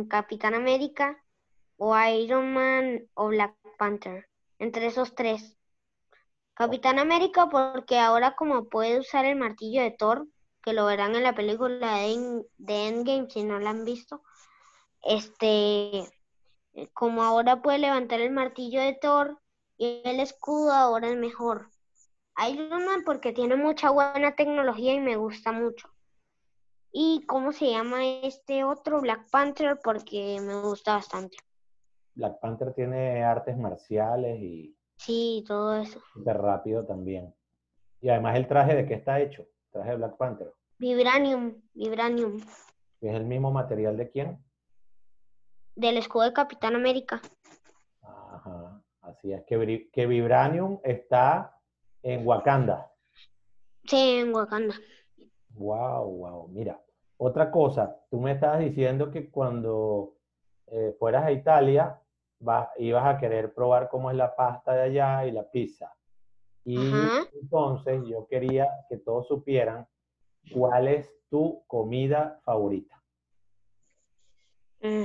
Capitán 0.08 0.54
América 0.54 1.22
o 1.76 1.98
Iron 1.98 2.52
Man 2.54 3.08
o 3.14 3.28
Black 3.28 3.56
Panther, 3.78 4.28
entre 4.58 4.86
esos 4.86 5.14
tres. 5.14 5.56
Capitán 6.54 6.98
América 6.98 7.48
porque 7.48 7.98
ahora 7.98 8.36
como 8.36 8.68
puede 8.68 9.00
usar 9.00 9.24
el 9.24 9.36
martillo 9.36 9.82
de 9.82 9.90
Thor, 9.90 10.28
que 10.62 10.72
lo 10.72 10.86
verán 10.86 11.16
en 11.16 11.24
la 11.24 11.34
película 11.34 11.96
de, 11.96 12.86
Endgame 12.86 13.28
si 13.28 13.42
no 13.42 13.58
la 13.58 13.70
han 13.70 13.84
visto, 13.84 14.22
este 15.02 16.04
como 16.94 17.24
ahora 17.24 17.62
puede 17.62 17.78
levantar 17.78 18.20
el 18.20 18.30
martillo 18.30 18.80
de 18.80 18.94
Thor 18.94 19.40
y 19.76 20.02
el 20.04 20.20
escudo 20.20 20.72
ahora 20.72 21.08
es 21.08 21.16
mejor. 21.16 21.71
Iron 22.48 22.84
Man 22.84 23.02
porque 23.04 23.32
tiene 23.32 23.56
mucha 23.56 23.90
buena 23.90 24.34
tecnología 24.34 24.94
y 24.94 25.00
me 25.00 25.16
gusta 25.16 25.52
mucho. 25.52 25.88
¿Y 26.90 27.24
cómo 27.26 27.52
se 27.52 27.70
llama 27.70 28.04
este 28.04 28.64
otro? 28.64 29.00
Black 29.00 29.30
Panther 29.30 29.78
porque 29.82 30.38
me 30.40 30.60
gusta 30.60 30.94
bastante. 30.94 31.36
Black 32.14 32.38
Panther 32.40 32.74
tiene 32.74 33.24
artes 33.24 33.56
marciales 33.56 34.38
y... 34.40 34.76
Sí, 34.96 35.44
todo 35.46 35.76
eso. 35.76 36.00
Súper 36.12 36.38
rápido 36.38 36.84
también. 36.84 37.34
Y 38.00 38.08
además 38.08 38.36
el 38.36 38.46
traje 38.46 38.74
de 38.74 38.86
qué 38.86 38.94
está 38.94 39.20
hecho, 39.20 39.42
el 39.42 39.70
traje 39.72 39.90
de 39.90 39.96
Black 39.96 40.16
Panther. 40.16 40.52
Vibranium, 40.78 41.62
Vibranium. 41.74 42.40
¿Es 43.00 43.14
el 43.14 43.24
mismo 43.24 43.50
material 43.50 43.96
de 43.96 44.10
quién? 44.10 44.44
Del 45.74 45.96
escudo 45.96 46.24
de 46.24 46.32
Capitán 46.32 46.74
América. 46.76 47.20
Ajá, 48.02 48.82
así 49.00 49.32
es 49.32 49.44
que, 49.44 49.88
que 49.90 50.06
Vibranium 50.06 50.80
está 50.84 51.58
en 52.02 52.26
Wakanda. 52.26 52.90
Sí, 53.84 54.18
en 54.18 54.34
Wakanda. 54.34 54.74
Wow, 55.50 56.04
wow. 56.04 56.48
Mira, 56.48 56.80
otra 57.16 57.50
cosa, 57.50 57.96
tú 58.10 58.20
me 58.20 58.32
estabas 58.32 58.60
diciendo 58.60 59.10
que 59.10 59.30
cuando 59.30 60.16
eh, 60.66 60.94
fueras 60.98 61.24
a 61.24 61.32
Italia 61.32 61.98
ibas 62.78 63.06
a 63.06 63.18
querer 63.18 63.54
probar 63.54 63.88
cómo 63.88 64.10
es 64.10 64.16
la 64.16 64.34
pasta 64.34 64.72
de 64.72 64.82
allá 64.82 65.26
y 65.26 65.30
la 65.30 65.48
pizza. 65.48 65.94
Y 66.64 66.92
entonces 67.40 68.02
yo 68.06 68.26
quería 68.28 68.68
que 68.88 68.96
todos 68.96 69.26
supieran 69.28 69.86
cuál 70.52 70.88
es 70.88 71.12
tu 71.28 71.64
comida 71.66 72.40
favorita. 72.44 73.02
Mm. 74.80 75.04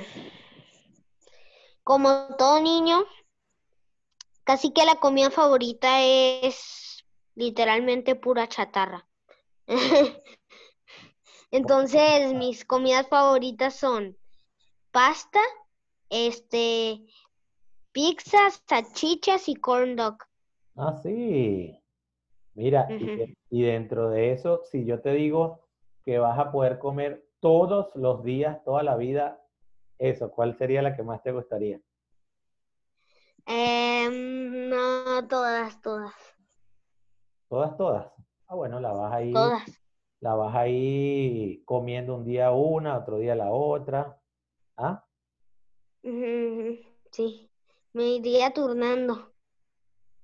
Como 1.83 2.35
todo 2.37 2.59
niño, 2.59 3.03
casi 4.43 4.71
que 4.71 4.85
la 4.85 4.95
comida 4.95 5.29
favorita 5.29 6.01
es 6.03 6.86
literalmente 7.37 8.15
pura 8.15 8.49
chatarra. 8.49 9.07
Entonces, 11.51 12.33
mis 12.33 12.65
comidas 12.65 13.07
favoritas 13.07 13.75
son 13.75 14.17
pasta, 14.91 15.39
este, 16.09 17.05
pizzas, 17.91 18.63
salchichas 18.67 19.47
y 19.47 19.55
corn 19.55 19.95
dog. 19.95 20.17
Ah, 20.75 20.99
sí. 21.01 21.79
Mira, 22.55 22.87
y, 23.51 23.61
dentro 23.61 24.09
de 24.09 24.31
eso, 24.31 24.63
si 24.71 24.83
yo 24.83 24.99
te 24.99 25.11
digo 25.11 25.67
que 26.03 26.17
vas 26.17 26.39
a 26.39 26.51
poder 26.51 26.79
comer 26.79 27.23
todos 27.39 27.95
los 27.95 28.23
días, 28.23 28.63
toda 28.63 28.81
la 28.81 28.95
vida, 28.97 29.39
eso, 29.99 30.31
¿cuál 30.31 30.57
sería 30.57 30.81
la 30.81 30.95
que 30.95 31.03
más 31.03 31.21
te 31.21 31.31
gustaría? 31.31 31.79
Em, 33.45 34.69
no, 34.69 35.27
todas, 35.27 35.79
todas. 35.83 36.36
¿Todas, 37.49 37.77
todas? 37.77 38.11
Ah, 38.47 38.55
bueno, 38.55 38.79
la 38.79 38.91
vas 38.91 39.13
ahí. 39.13 39.31
Todas. 39.31 39.63
La 40.19 40.35
vas 40.35 40.55
ahí 40.55 41.61
comiendo 41.63 42.15
un 42.15 42.25
día 42.25 42.51
una, 42.51 42.97
otro 42.97 43.19
día 43.19 43.35
la 43.35 43.51
otra. 43.51 44.19
¿Ah? 44.75 45.05
Sí, 47.11 47.49
me 47.93 48.03
iría 48.15 48.53
turnando. 48.53 49.31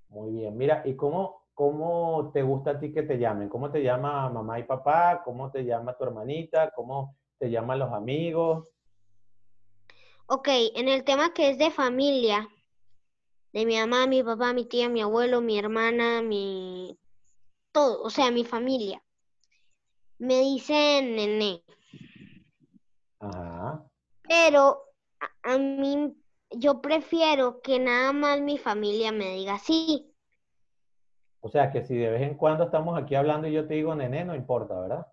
Muy 0.09 0.31
bien. 0.31 0.57
Mira, 0.57 0.81
¿y 0.85 0.95
cómo, 0.95 1.47
cómo 1.53 2.31
te 2.33 2.41
gusta 2.41 2.71
a 2.71 2.79
ti 2.79 2.91
que 2.91 3.03
te 3.03 3.17
llamen? 3.17 3.49
¿Cómo 3.49 3.71
te 3.71 3.81
llama 3.81 4.29
mamá 4.29 4.59
y 4.59 4.63
papá? 4.63 5.21
¿Cómo 5.23 5.51
te 5.51 5.63
llama 5.63 5.95
tu 5.95 6.03
hermanita? 6.03 6.71
¿Cómo 6.71 7.15
te 7.39 7.49
llaman 7.49 7.79
los 7.79 7.91
amigos? 7.93 8.67
Ok, 10.25 10.47
en 10.75 10.87
el 10.87 11.03
tema 11.03 11.33
que 11.33 11.49
es 11.49 11.57
de 11.57 11.71
familia, 11.71 12.47
de 13.51 13.65
mi 13.65 13.77
mamá, 13.77 14.07
mi 14.07 14.23
papá, 14.23 14.53
mi 14.53 14.65
tía, 14.65 14.89
mi 14.89 15.01
abuelo, 15.01 15.41
mi 15.41 15.59
hermana, 15.59 16.21
mi... 16.21 16.97
todo, 17.73 18.01
o 18.01 18.09
sea, 18.09 18.31
mi 18.31 18.45
familia. 18.45 19.03
Me 20.19 20.39
dicen 20.39 21.15
nene. 21.17 21.63
Ajá. 23.19 23.83
Pero 24.21 24.83
a, 25.43 25.57
mí, 25.57 26.15
yo 26.51 26.81
prefiero 26.81 27.61
que 27.61 27.79
nada 27.79 28.13
más 28.13 28.39
mi 28.39 28.57
familia 28.57 29.11
me 29.11 29.33
diga 29.33 29.59
sí. 29.59 30.15
O 31.41 31.49
sea, 31.49 31.71
que 31.71 31.83
si 31.83 31.97
de 31.97 32.09
vez 32.09 32.21
en 32.21 32.35
cuando 32.35 32.63
estamos 32.63 32.97
aquí 32.97 33.15
hablando 33.15 33.47
y 33.47 33.53
yo 33.53 33.67
te 33.67 33.73
digo 33.73 33.93
nene, 33.95 34.23
no 34.23 34.33
importa, 34.33 34.79
¿verdad? 34.79 35.07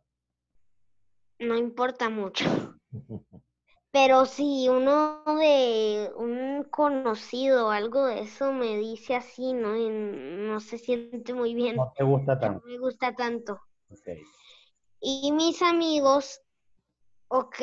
No 1.41 1.57
importa 1.57 2.09
mucho. 2.09 2.45
Pero 3.93 4.25
si 4.25 4.69
uno 4.69 5.25
de 5.25 6.13
un 6.17 6.65
conocido 6.71 7.67
o 7.67 7.71
algo 7.71 8.07
de 8.07 8.21
eso 8.21 8.53
me 8.53 8.77
dice 8.77 9.17
así, 9.17 9.53
¿no? 9.53 9.75
no 9.75 10.61
se 10.61 10.79
siente 10.79 11.35
muy 11.35 11.55
bien. 11.55 11.77
No 11.77 11.93
te 11.97 12.05
gusta 12.05 12.39
tanto. 12.39 12.61
No 12.65 12.73
me 12.73 12.79
gusta 12.79 13.15
tanto. 13.15 13.61
Okay. 13.91 14.23
Y 15.01 15.33
mis 15.33 15.61
amigos, 15.63 16.41
ok, 17.29 17.57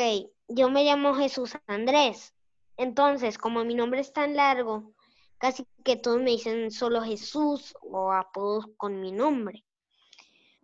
yo 0.50 0.70
me 0.70 0.84
llamo 0.84 1.14
Jesús 1.14 1.54
Andrés. 1.68 2.34
Entonces, 2.76 3.38
como 3.38 3.64
mi 3.64 3.74
nombre 3.74 4.02
es 4.02 4.12
tan 4.12 4.36
largo, 4.36 4.94
casi 5.38 5.66
que 5.86 5.96
todos 5.96 6.18
me 6.18 6.32
dicen 6.32 6.72
solo 6.72 7.02
Jesús 7.02 7.74
o 7.82 8.12
apodos 8.12 8.66
con 8.76 9.00
mi 9.00 9.14
nombre. 9.14 9.64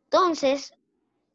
Entonces, 0.04 0.74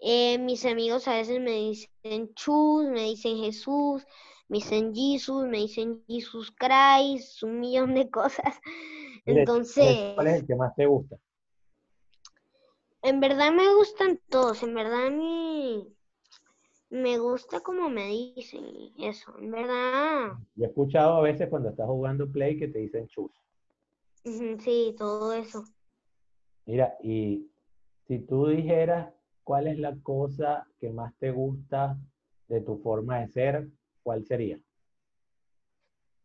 eh, 0.01 0.39
mis 0.39 0.65
amigos 0.65 1.09
a 1.09 1.15
veces 1.15 1.41
me 1.41 1.53
dicen 1.53 2.35
Chus, 2.35 2.87
me 2.87 3.05
dicen 3.05 3.39
Jesús, 3.39 4.07
me 4.49 4.59
dicen 4.59 4.95
Jesus, 4.95 5.47
me 5.47 5.59
dicen 5.59 6.05
Jesus 6.07 6.53
Christ, 6.53 7.43
un 7.43 7.61
millón 7.61 7.95
de 7.95 8.09
cosas. 8.11 8.61
Entonces. 9.27 9.97
¿Cuál 10.15 10.27
es 10.29 10.41
el 10.41 10.47
que 10.47 10.57
más 10.57 10.75
te 10.75 10.87
gusta? 10.87 11.17
En 13.03 13.21
verdad 13.21 13.53
me 13.53 13.75
gustan 13.75 14.21
todos, 14.29 14.63
en 14.63 14.75
verdad 14.75 15.07
a 15.07 15.11
mí 15.11 15.95
me 16.91 17.19
gusta 17.19 17.61
como 17.61 17.89
me 17.91 18.07
dicen 18.09 18.65
eso, 18.99 19.37
en 19.39 19.51
verdad. 19.51 20.33
Yo 20.55 20.65
he 20.65 20.69
escuchado 20.69 21.17
a 21.17 21.21
veces 21.21 21.49
cuando 21.49 21.71
estás 21.71 21.87
jugando 21.87 22.31
Play 22.31 22.59
que 22.59 22.69
te 22.69 22.79
dicen 22.79 23.07
chus. 23.09 23.31
Sí, 24.25 24.95
todo 24.99 25.33
eso. 25.33 25.65
Mira, 26.67 26.97
y 27.03 27.51
si 28.07 28.19
tú 28.21 28.49
dijeras 28.49 29.13
cuál 29.49 29.67
es 29.67 29.79
la 29.79 29.97
cosa 30.03 30.69
que 30.79 30.91
más 30.91 31.15
te 31.17 31.31
gusta 31.31 31.97
de 32.49 32.61
tu 32.61 32.77
forma 32.83 33.21
de 33.21 33.29
ser, 33.29 33.67
¿cuál 34.03 34.27
sería? 34.27 34.61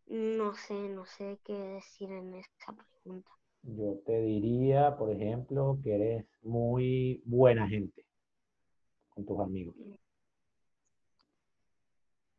No 0.08 0.54
sé, 0.56 0.74
no 0.90 1.06
sé 1.06 1.40
qué 1.46 1.54
decir 1.54 2.12
en 2.12 2.34
esa 2.34 2.76
pregunta. 2.76 3.32
Yo 3.62 3.98
te 4.06 4.20
diría, 4.20 4.98
por 4.98 5.10
ejemplo, 5.10 5.80
que 5.82 5.96
eres 5.96 6.26
muy 6.42 7.22
buena 7.24 7.66
gente 7.70 8.06
con 9.08 9.26
tus 9.26 9.40
amigos. 9.40 9.78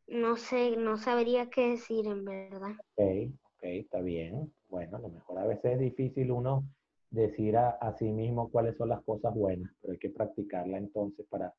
No 0.07 0.37
sé, 0.37 0.77
no 0.77 0.99
sabría 0.99 1.49
qué 1.49 1.71
decir 1.71 2.07
en 2.07 2.27
verdad. 2.27 2.73
Ok, 2.95 3.33
ok, 3.57 3.63
está 3.63 4.03
bien. 4.03 4.53
Bueno, 4.69 4.99
a 4.99 5.01
lo 5.01 5.09
mejor 5.09 5.39
a 5.39 5.47
veces 5.47 5.73
es 5.73 5.79
difícil 5.79 6.31
uno 6.31 6.69
decir 7.15 7.57
a, 7.57 7.95
sí 7.99 8.11
mismo 8.11 8.51
cuáles 8.51 8.77
son 8.77 8.89
las 8.89 9.03
cosas 9.03 9.35
buenas, 9.35 9.73
pero 9.81 9.93
hay 9.93 9.99
que 9.99 10.11
practicarla 10.11 10.79
entonces 10.79 11.27
para, 11.29 11.53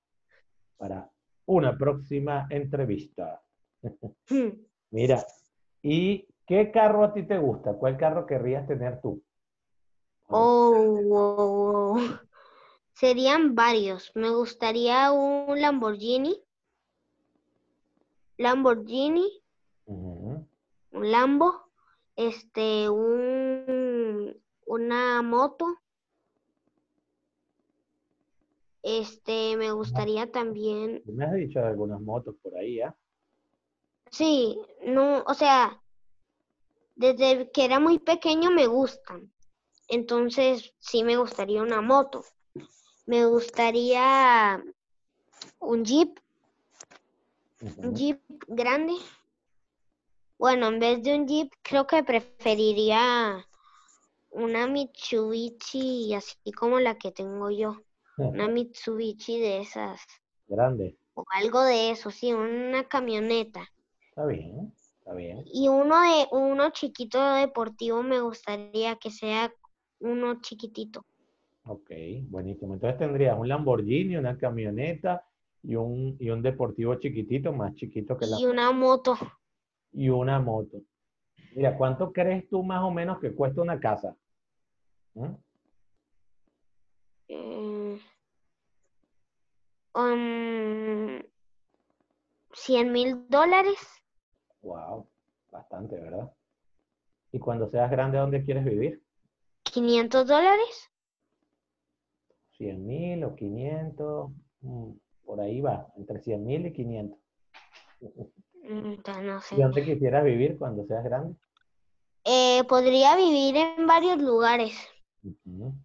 para 0.77 1.09
una 1.45 1.77
próxima 1.77 2.47
entrevista. 2.49 3.41
Hmm. 4.29 4.49
Mira, 4.91 5.25
¿y 5.81 6.27
qué 6.45 6.71
carro 6.71 7.03
a 7.03 7.13
ti 7.13 7.23
te 7.23 7.37
gusta? 7.37 7.73
¿Cuál 7.73 7.97
carro 7.97 8.25
querrías 8.25 8.67
tener 8.67 9.01
tú? 9.01 9.21
Oh, 10.27 11.99
Serían 12.93 13.55
varios. 13.55 14.11
Me 14.15 14.29
gustaría 14.29 15.11
un 15.11 15.59
Lamborghini. 15.59 16.41
Lamborghini. 18.37 19.29
Un 19.85 20.47
Lambo. 20.91 21.69
Este, 22.15 22.89
un, 22.89 23.54
una 24.75 25.21
moto. 25.21 25.65
Este, 28.83 29.57
me 29.57 29.71
gustaría 29.71 30.31
también. 30.31 31.01
Me 31.05 31.25
has 31.25 31.33
dicho 31.33 31.59
algunas 31.59 31.99
motos 32.01 32.35
por 32.43 32.55
ahí, 32.55 32.81
¿ah? 32.81 32.95
Sí, 34.11 34.59
no, 34.85 35.23
o 35.23 35.33
sea, 35.33 35.81
desde 36.95 37.49
que 37.51 37.65
era 37.65 37.79
muy 37.79 37.99
pequeño 37.99 38.51
me 38.51 38.67
gustan. 38.67 39.31
Entonces, 39.87 40.73
sí 40.79 41.03
me 41.03 41.17
gustaría 41.17 41.61
una 41.61 41.81
moto. 41.81 42.23
Me 43.05 43.25
gustaría 43.25 44.63
un 45.59 45.83
jeep. 45.83 46.19
Un 47.77 47.95
jeep 47.95 48.21
grande. 48.47 48.93
Bueno, 50.37 50.67
en 50.67 50.79
vez 50.79 51.01
de 51.01 51.15
un 51.15 51.27
jeep, 51.27 51.51
creo 51.61 51.87
que 51.87 52.03
preferiría 52.03 53.47
una 54.35 54.67
Mitsubishi 54.67 56.13
así 56.13 56.51
como 56.51 56.79
la 56.79 56.95
que 56.95 57.11
tengo 57.11 57.49
yo. 57.49 57.81
Una 58.17 58.47
Mitsubishi 58.47 59.39
de 59.39 59.59
esas. 59.59 60.01
Grande. 60.47 60.97
O 61.13 61.23
algo 61.41 61.61
de 61.63 61.91
eso, 61.91 62.11
sí, 62.11 62.33
una 62.33 62.83
camioneta. 62.87 63.67
Está 64.09 64.25
bien, 64.25 64.73
Está 64.99 65.13
bien. 65.13 65.43
Y 65.45 65.67
uno 65.67 66.01
de 66.01 66.27
uno 66.31 66.69
chiquito 66.71 67.19
deportivo 67.35 68.03
me 68.03 68.19
gustaría 68.21 68.95
que 68.95 69.11
sea 69.11 69.53
uno 69.99 70.41
chiquitito. 70.41 71.05
Ok, 71.65 71.91
buenísimo. 72.29 72.73
Entonces 72.73 72.97
tendrías 72.97 73.37
un 73.37 73.47
Lamborghini, 73.47 74.17
una 74.17 74.37
camioneta 74.37 75.23
y 75.63 75.75
un, 75.75 76.15
y 76.19 76.29
un 76.29 76.41
deportivo 76.41 76.95
chiquitito, 76.95 77.53
más 77.53 77.73
chiquito 77.75 78.17
que 78.17 78.27
la... 78.27 78.39
Y 78.39 78.45
una 78.45 78.71
moto. 78.71 79.17
Y 79.91 80.09
una 80.09 80.39
moto. 80.39 80.81
Mira, 81.55 81.77
¿cuánto 81.77 82.11
crees 82.11 82.47
tú 82.49 82.63
más 82.63 82.83
o 82.83 82.91
menos 82.91 83.19
que 83.19 83.33
cuesta 83.33 83.61
una 83.61 83.79
casa? 83.79 84.15
¿Mm? 85.15 85.33
Eh, 87.29 87.99
um, 89.95 91.21
100 92.53 92.91
mil 92.91 93.27
dólares. 93.29 93.79
Wow, 94.61 95.07
bastante, 95.51 95.95
¿verdad? 95.95 96.31
¿Y 97.31 97.39
cuando 97.39 97.69
seas 97.69 97.89
grande, 97.89 98.17
dónde 98.17 98.43
quieres 98.43 98.65
vivir? 98.65 99.01
500 99.63 100.27
dólares. 100.27 100.91
100 102.57 102.85
mil 102.85 103.23
o 103.23 103.35
500, 103.35 104.31
mm, 104.61 104.91
por 105.25 105.41
ahí 105.41 105.61
va, 105.61 105.87
entre 105.97 106.21
100 106.21 106.43
mil 106.43 106.65
y 106.65 106.73
500. 106.73 107.19
Mm, 108.01 108.85
entonces, 108.85 109.23
no 109.23 109.41
sé. 109.41 109.55
¿Y 109.55 109.61
dónde 109.61 109.85
quisieras 109.85 110.23
vivir 110.23 110.57
cuando 110.57 110.85
seas 110.85 111.03
grande? 111.03 111.35
Eh, 112.23 112.63
podría 112.67 113.15
vivir 113.15 113.55
en 113.55 113.85
varios 113.85 114.21
lugares. 114.21 114.75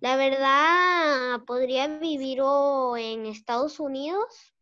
La 0.01 0.17
verdad, 0.17 1.45
podría 1.47 1.87
vivir 1.99 2.41
o 2.43 2.97
en 2.97 3.27
Estados 3.27 3.81
Unidos 3.81 4.53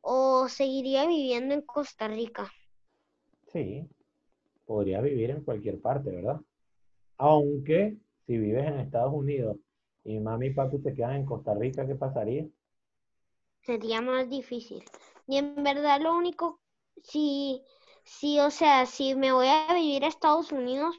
o 0.00 0.48
seguiría 0.48 1.06
viviendo 1.06 1.54
en 1.54 1.62
Costa 1.62 2.08
Rica. 2.08 2.50
Sí, 3.52 3.86
podrías 4.66 5.02
vivir 5.02 5.30
en 5.30 5.42
cualquier 5.42 5.80
parte, 5.80 6.10
¿verdad? 6.10 6.40
Aunque 7.18 7.96
si 8.26 8.38
vives 8.38 8.66
en 8.66 8.80
Estados 8.80 9.12
Unidos 9.12 9.56
y 10.04 10.18
mami 10.18 10.46
y 10.46 10.50
papi 10.50 10.78
te 10.78 10.94
quedan 10.94 11.16
en 11.16 11.26
Costa 11.26 11.54
Rica, 11.54 11.86
¿qué 11.86 11.94
pasaría? 11.94 12.46
Sería 13.62 14.00
más 14.00 14.28
difícil. 14.30 14.84
Y 15.26 15.36
en 15.36 15.62
verdad 15.62 16.00
lo 16.00 16.16
único, 16.16 16.60
si, 17.02 17.62
si, 18.04 18.40
o 18.40 18.50
sea, 18.50 18.86
si 18.86 19.14
me 19.14 19.32
voy 19.32 19.48
a 19.48 19.74
vivir 19.74 20.04
a 20.04 20.08
Estados 20.08 20.52
Unidos 20.52 20.98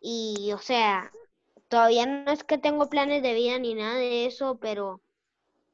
y, 0.00 0.52
o 0.52 0.58
sea, 0.58 1.12
todavía 1.68 2.06
no 2.06 2.30
es 2.32 2.44
que 2.44 2.58
tengo 2.58 2.88
planes 2.90 3.22
de 3.22 3.34
vida 3.34 3.58
ni 3.58 3.74
nada 3.74 3.96
de 3.96 4.26
eso, 4.26 4.58
pero 4.60 5.02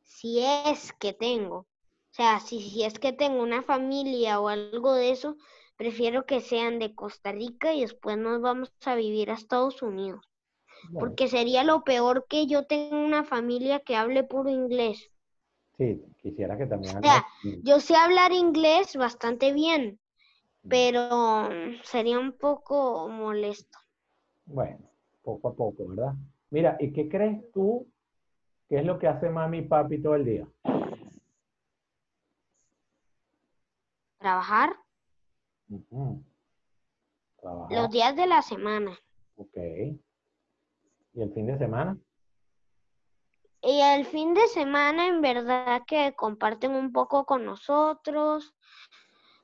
si 0.04 0.40
es 0.40 0.92
que 0.94 1.12
tengo, 1.12 1.58
o 1.58 1.66
sea, 2.12 2.40
si, 2.40 2.60
si 2.70 2.84
es 2.84 2.98
que 2.98 3.12
tengo 3.12 3.42
una 3.42 3.62
familia 3.62 4.40
o 4.40 4.48
algo 4.48 4.94
de 4.94 5.10
eso, 5.10 5.36
prefiero 5.76 6.26
que 6.26 6.40
sean 6.40 6.78
de 6.78 6.94
Costa 6.94 7.32
Rica 7.32 7.74
y 7.74 7.82
después 7.82 8.18
nos 8.18 8.40
vamos 8.40 8.72
a 8.86 8.94
vivir 8.96 9.30
a 9.30 9.34
Estados 9.34 9.82
Unidos. 9.82 10.26
Bueno, 10.82 11.18
Porque 11.18 11.28
sería 11.28 11.64
lo 11.64 11.84
peor 11.84 12.26
que 12.28 12.46
yo 12.48 12.66
tenga 12.66 12.96
una 12.96 13.24
familia 13.24 13.80
que 13.80 13.96
hable 13.96 14.24
puro 14.24 14.50
inglés. 14.50 15.10
sí, 15.76 16.00
quisiera 16.22 16.56
que 16.58 16.66
también 16.66 16.96
O 17.02 17.06
sea, 17.06 17.26
Yo 17.60 17.78
sé 17.78 17.94
hablar 17.94 18.32
inglés 18.32 18.96
bastante 18.96 19.52
bien, 19.52 20.00
pero 20.68 21.48
mm, 21.50 21.82
sería 21.84 22.18
un 22.20 22.32
poco 22.32 23.08
molesto. 23.08 23.78
Bueno, 24.46 24.78
poco 25.22 25.48
a 25.48 25.54
poco, 25.54 25.88
¿verdad? 25.88 26.14
Mira, 26.50 26.76
¿y 26.78 26.92
qué 26.92 27.08
crees 27.08 27.50
tú 27.52 27.86
que 28.68 28.78
es 28.78 28.84
lo 28.84 28.98
que 28.98 29.08
hace 29.08 29.28
mami 29.28 29.58
y 29.58 29.62
papi 29.62 30.00
todo 30.00 30.14
el 30.14 30.24
día? 30.24 30.46
Trabajar. 34.18 34.76
Trabajar, 37.40 37.76
los 37.76 37.90
días 37.90 38.16
de 38.16 38.26
la 38.26 38.42
semana. 38.42 38.98
ok. 39.36 39.56
¿Y 41.14 41.22
el 41.22 41.32
fin 41.32 41.46
de 41.46 41.58
semana? 41.58 41.96
Y 43.62 43.80
el 43.80 44.04
fin 44.04 44.34
de 44.34 44.46
semana 44.48 45.06
en 45.08 45.22
verdad 45.22 45.82
que 45.86 46.14
comparten 46.14 46.72
un 46.72 46.92
poco 46.92 47.24
con 47.24 47.44
nosotros. 47.46 48.54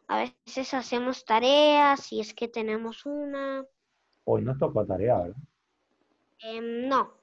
A 0.09 0.19
veces 0.47 0.75
hacemos 0.75 1.25
tareas, 1.25 2.01
si 2.01 2.21
es 2.21 2.35
que 2.35 2.49
tenemos 2.49 3.07
una. 3.07 3.65
Hoy 4.33 4.43
nos 4.43 4.59
tocó 4.61 4.87
tarea, 4.87 5.19
¿verdad? 5.19 5.37
Em, 6.39 6.89
no. 6.89 7.15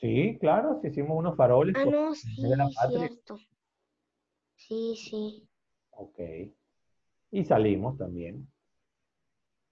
Sí, 0.00 0.36
claro, 0.40 0.80
sí 0.82 0.88
hicimos 0.88 1.16
unos 1.16 1.36
faroles. 1.36 1.76
Ah, 1.76 1.84
no, 1.84 2.12
sí, 2.12 2.42
de 2.42 2.56
la 2.56 2.68
patria. 2.74 3.06
cierto. 3.06 3.38
Sí, 4.56 4.96
sí. 4.96 5.48
Ok. 5.92 6.18
Y 7.30 7.44
salimos 7.44 7.96
también. 7.98 8.48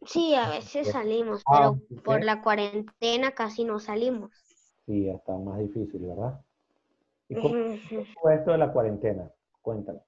Sí, 0.04 0.36
a 0.36 0.48
veces 0.50 0.86
salimos, 0.92 1.42
Ah, 1.46 1.72
pero 1.88 2.02
por 2.04 2.22
la 2.22 2.42
cuarentena 2.42 3.32
casi 3.32 3.64
no 3.64 3.80
salimos. 3.80 4.30
Sí, 4.86 5.08
está 5.08 5.36
más 5.36 5.58
difícil, 5.58 6.00
¿verdad? 6.00 6.40
¿Y 7.28 7.34
cómo 7.34 7.54
fue 8.22 8.36
esto 8.36 8.52
de 8.52 8.58
la 8.58 8.72
cuarentena? 8.72 9.28
Cuéntame. 9.62 9.98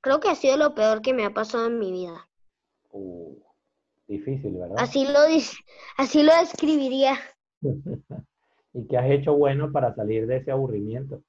Creo 0.00 0.18
que 0.18 0.28
ha 0.28 0.34
sido 0.34 0.56
lo 0.56 0.74
peor 0.74 1.02
que 1.02 1.14
me 1.14 1.24
ha 1.24 1.32
pasado 1.32 1.68
en 1.68 1.78
mi 1.78 1.92
vida. 1.92 2.28
Uh, 2.90 3.36
difícil, 4.06 4.54
¿verdad? 4.58 4.76
Así 4.78 5.04
lo, 5.04 5.20
así 5.96 6.22
lo 6.22 6.32
describiría. 6.36 7.18
¿Y 8.74 8.86
qué 8.88 8.96
has 8.96 9.10
hecho 9.10 9.34
bueno 9.34 9.70
para 9.70 9.94
salir 9.94 10.26
de 10.26 10.38
ese 10.38 10.50
aburrimiento? 10.50 11.22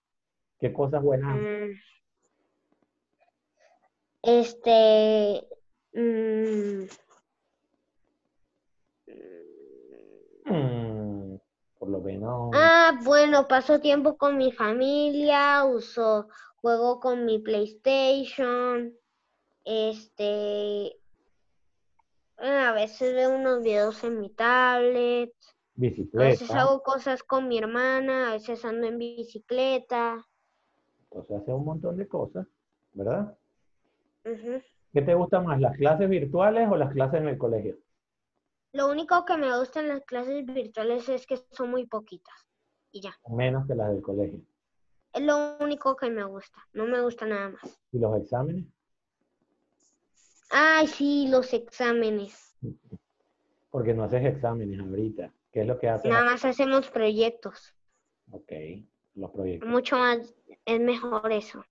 ¿Qué 0.59 0.71
cosas 0.71 1.03
buenas? 1.03 1.35
Mm. 1.35 1.71
Este, 4.21 5.45
mm, 5.93 6.85
Mm, 10.45 11.37
por 11.79 11.89
lo 11.89 12.01
menos, 12.01 12.51
ah, 12.53 12.99
bueno, 13.03 13.47
paso 13.47 13.79
tiempo 13.79 14.17
con 14.17 14.37
mi 14.37 14.51
familia, 14.51 15.63
uso, 15.63 16.27
juego 16.57 16.99
con 16.99 17.25
mi 17.25 17.39
PlayStation, 17.39 18.93
este, 19.63 20.97
a 22.37 22.71
veces 22.73 23.13
veo 23.13 23.35
unos 23.35 23.63
videos 23.63 24.03
en 24.03 24.19
mi 24.19 24.29
tablet, 24.29 25.31
a 25.31 25.79
veces 25.79 25.99
bicicleta. 25.99 26.61
hago 26.61 26.81
cosas 26.81 27.23
con 27.23 27.47
mi 27.47 27.57
hermana, 27.57 28.29
a 28.29 28.33
veces 28.33 28.63
ando 28.65 28.87
en 28.87 28.97
bicicleta. 28.97 30.25
Entonces 31.09 31.41
hace 31.41 31.53
un 31.53 31.65
montón 31.65 31.97
de 31.97 32.07
cosas, 32.07 32.47
¿verdad? 32.93 33.37
¿Qué 34.23 35.01
te 35.01 35.13
gusta 35.15 35.41
más, 35.41 35.59
las 35.59 35.75
clases 35.77 36.09
virtuales 36.09 36.69
o 36.71 36.77
las 36.77 36.91
clases 36.93 37.21
en 37.21 37.27
el 37.27 37.37
colegio? 37.37 37.77
Lo 38.73 38.89
único 38.89 39.23
que 39.25 39.37
me 39.37 39.55
gusta 39.57 39.81
en 39.81 39.89
las 39.89 40.01
clases 40.01 40.45
virtuales 40.45 41.07
es 41.09 41.27
que 41.27 41.37
son 41.51 41.69
muy 41.69 41.85
poquitas. 41.85 42.33
Y 42.91 43.01
ya. 43.01 43.15
Menos 43.29 43.67
que 43.67 43.75
las 43.75 43.91
del 43.91 44.01
colegio. 44.01 44.39
Es 45.13 45.21
lo 45.21 45.57
único 45.59 45.95
que 45.95 46.09
me 46.09 46.23
gusta. 46.23 46.59
No 46.73 46.85
me 46.85 47.01
gusta 47.01 47.25
nada 47.25 47.49
más. 47.49 47.81
¿Y 47.91 47.99
los 47.99 48.17
exámenes? 48.17 48.65
Ay, 50.53 50.87
sí, 50.87 51.27
los 51.29 51.51
exámenes. 51.53 52.55
Porque 53.71 53.93
no 53.93 54.03
haces 54.03 54.23
exámenes 54.25 54.79
ahorita. 54.79 55.33
¿Qué 55.51 55.61
es 55.61 55.67
lo 55.67 55.79
que 55.79 55.89
haces? 55.89 56.11
Nada 56.11 56.23
más 56.25 56.45
hacemos 56.45 56.89
proyectos. 56.89 57.73
Ok, 58.31 58.51
los 59.15 59.31
proyectos. 59.31 59.69
Mucho 59.69 59.97
más, 59.97 60.33
es 60.65 60.79
mejor 60.79 61.31
eso. 61.31 61.63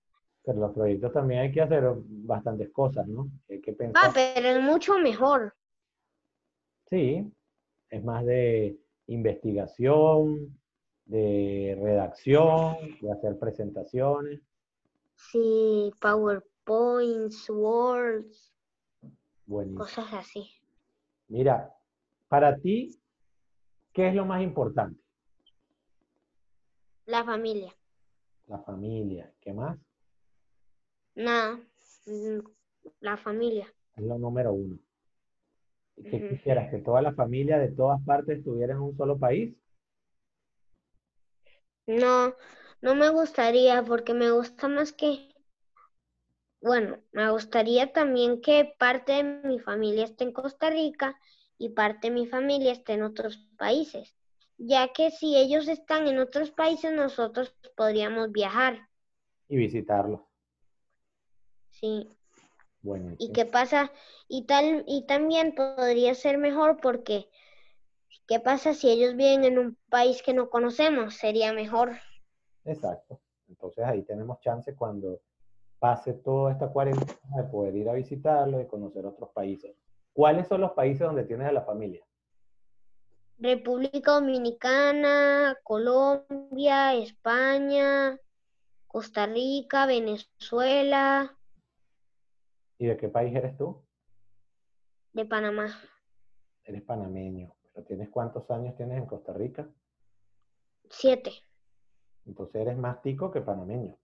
Pero 0.45 0.59
los 0.59 0.73
proyectos 0.73 1.13
también 1.13 1.41
hay 1.41 1.51
que 1.51 1.61
hacer 1.61 1.83
bastantes 1.95 2.69
cosas, 2.71 3.07
¿no? 3.07 3.29
Hay 3.49 3.61
que 3.61 3.71
Ah, 3.71 3.77
pensar. 3.77 4.13
pero 4.13 4.47
es 4.49 4.61
mucho 4.61 4.97
mejor. 4.99 5.55
Sí, 6.89 7.31
es 7.89 8.03
más 8.03 8.25
de 8.25 8.77
investigación, 9.07 10.57
de 11.05 11.77
redacción, 11.81 12.77
de 13.01 13.11
hacer 13.11 13.37
presentaciones. 13.39 14.41
Sí, 15.15 15.91
PowerPoints, 15.99 17.49
Words, 17.49 18.52
Buenísimo. 19.45 19.83
cosas 19.83 20.13
así. 20.13 20.49
Mira, 21.27 21.73
para 22.27 22.57
ti, 22.57 22.99
¿qué 23.93 24.09
es 24.09 24.15
lo 24.15 24.25
más 24.25 24.41
importante? 24.41 24.99
La 27.05 27.23
familia. 27.23 27.73
La 28.47 28.59
familia. 28.59 29.31
¿Qué 29.41 29.53
más? 29.53 29.77
Nada. 31.15 31.59
mm, 32.05 32.39
La 33.01 33.17
familia. 33.17 33.67
Es 33.95 34.03
lo 34.03 34.17
número 34.17 34.53
uno. 34.53 34.79
¿Y 35.97 36.03
qué 36.03 36.27
quisieras? 36.27 36.71
¿Que 36.71 36.79
toda 36.79 37.01
la 37.01 37.13
familia 37.13 37.59
de 37.59 37.71
todas 37.71 38.01
partes 38.03 38.39
estuviera 38.39 38.73
en 38.73 38.79
un 38.79 38.97
solo 38.97 39.17
país? 39.17 39.55
No, 41.85 42.33
no 42.81 42.95
me 42.95 43.09
gustaría 43.09 43.83
porque 43.83 44.13
me 44.13 44.31
gusta 44.31 44.67
más 44.67 44.93
que, 44.93 45.32
bueno, 46.63 46.97
me 47.11 47.29
gustaría 47.31 47.93
también 47.93 48.41
que 48.41 48.75
parte 48.79 49.13
de 49.13 49.23
mi 49.23 49.59
familia 49.59 50.05
esté 50.05 50.23
en 50.25 50.33
Costa 50.33 50.71
Rica 50.71 51.19
y 51.59 51.69
parte 51.69 52.07
de 52.09 52.15
mi 52.15 52.27
familia 52.27 52.71
esté 52.71 52.93
en 52.93 53.03
otros 53.03 53.37
países, 53.57 54.15
ya 54.57 54.87
que 54.93 55.11
si 55.11 55.37
ellos 55.37 55.67
están 55.67 56.07
en 56.07 56.19
otros 56.19 56.51
países, 56.51 56.91
nosotros 56.93 57.55
podríamos 57.77 58.31
viajar, 58.31 58.89
Y 59.47 59.55
visitarlos. 59.55 60.19
sí. 61.71 62.07
Bueno, 62.81 63.17
¿Y 63.17 63.31
qué 63.33 63.45
pasa? 63.45 63.91
Y 64.27 64.45
tal, 64.45 64.83
y 64.87 65.07
también 65.07 65.55
podría 65.55 66.13
ser 66.13 66.37
mejor 66.37 66.79
porque 66.79 67.27
¿qué 68.27 68.39
pasa 68.41 68.73
si 68.73 68.89
ellos 68.89 69.15
viven 69.15 69.45
en 69.45 69.57
un 69.59 69.77
país 69.89 70.21
que 70.23 70.33
no 70.33 70.49
conocemos? 70.49 71.15
Sería 71.15 71.53
mejor. 71.53 71.97
Exacto. 72.65 73.21
Entonces 73.47 73.85
ahí 73.85 74.03
tenemos 74.03 74.39
chance 74.41 74.75
cuando 74.75 75.21
pase 75.83 76.13
toda 76.13 76.53
esta 76.53 76.69
cuarentena 76.69 77.35
de 77.35 77.43
poder 77.43 77.75
ir 77.75 77.89
a 77.89 77.93
visitarlo 77.93 78.61
y 78.61 78.67
conocer 78.67 79.05
otros 79.05 79.31
países. 79.31 79.75
¿Cuáles 80.13 80.47
son 80.47 80.61
los 80.61 80.71
países 80.71 81.01
donde 81.01 81.25
tienes 81.25 81.45
a 81.45 81.51
la 81.51 81.63
familia? 81.63 82.01
República 83.37 84.11
Dominicana, 84.13 85.57
Colombia, 85.61 86.93
España, 86.93 88.17
Costa 88.87 89.25
Rica, 89.25 89.85
Venezuela, 89.85 91.37
¿Y 92.77 92.85
de 92.85 92.95
qué 92.95 93.09
país 93.09 93.35
eres 93.35 93.57
tú? 93.57 93.83
de 95.11 95.25
Panamá. 95.25 95.67
Eres 96.63 96.81
panameño. 96.83 97.53
¿Pero 97.73 97.85
tienes 97.85 98.09
cuántos 98.09 98.49
años 98.51 98.73
tienes 98.77 98.99
en 98.99 99.05
Costa 99.05 99.33
Rica? 99.33 99.69
Siete. 100.89 101.33
Entonces 102.25 102.61
eres 102.61 102.77
más 102.77 103.01
tico 103.01 103.31
que 103.31 103.41
panameño. 103.41 103.97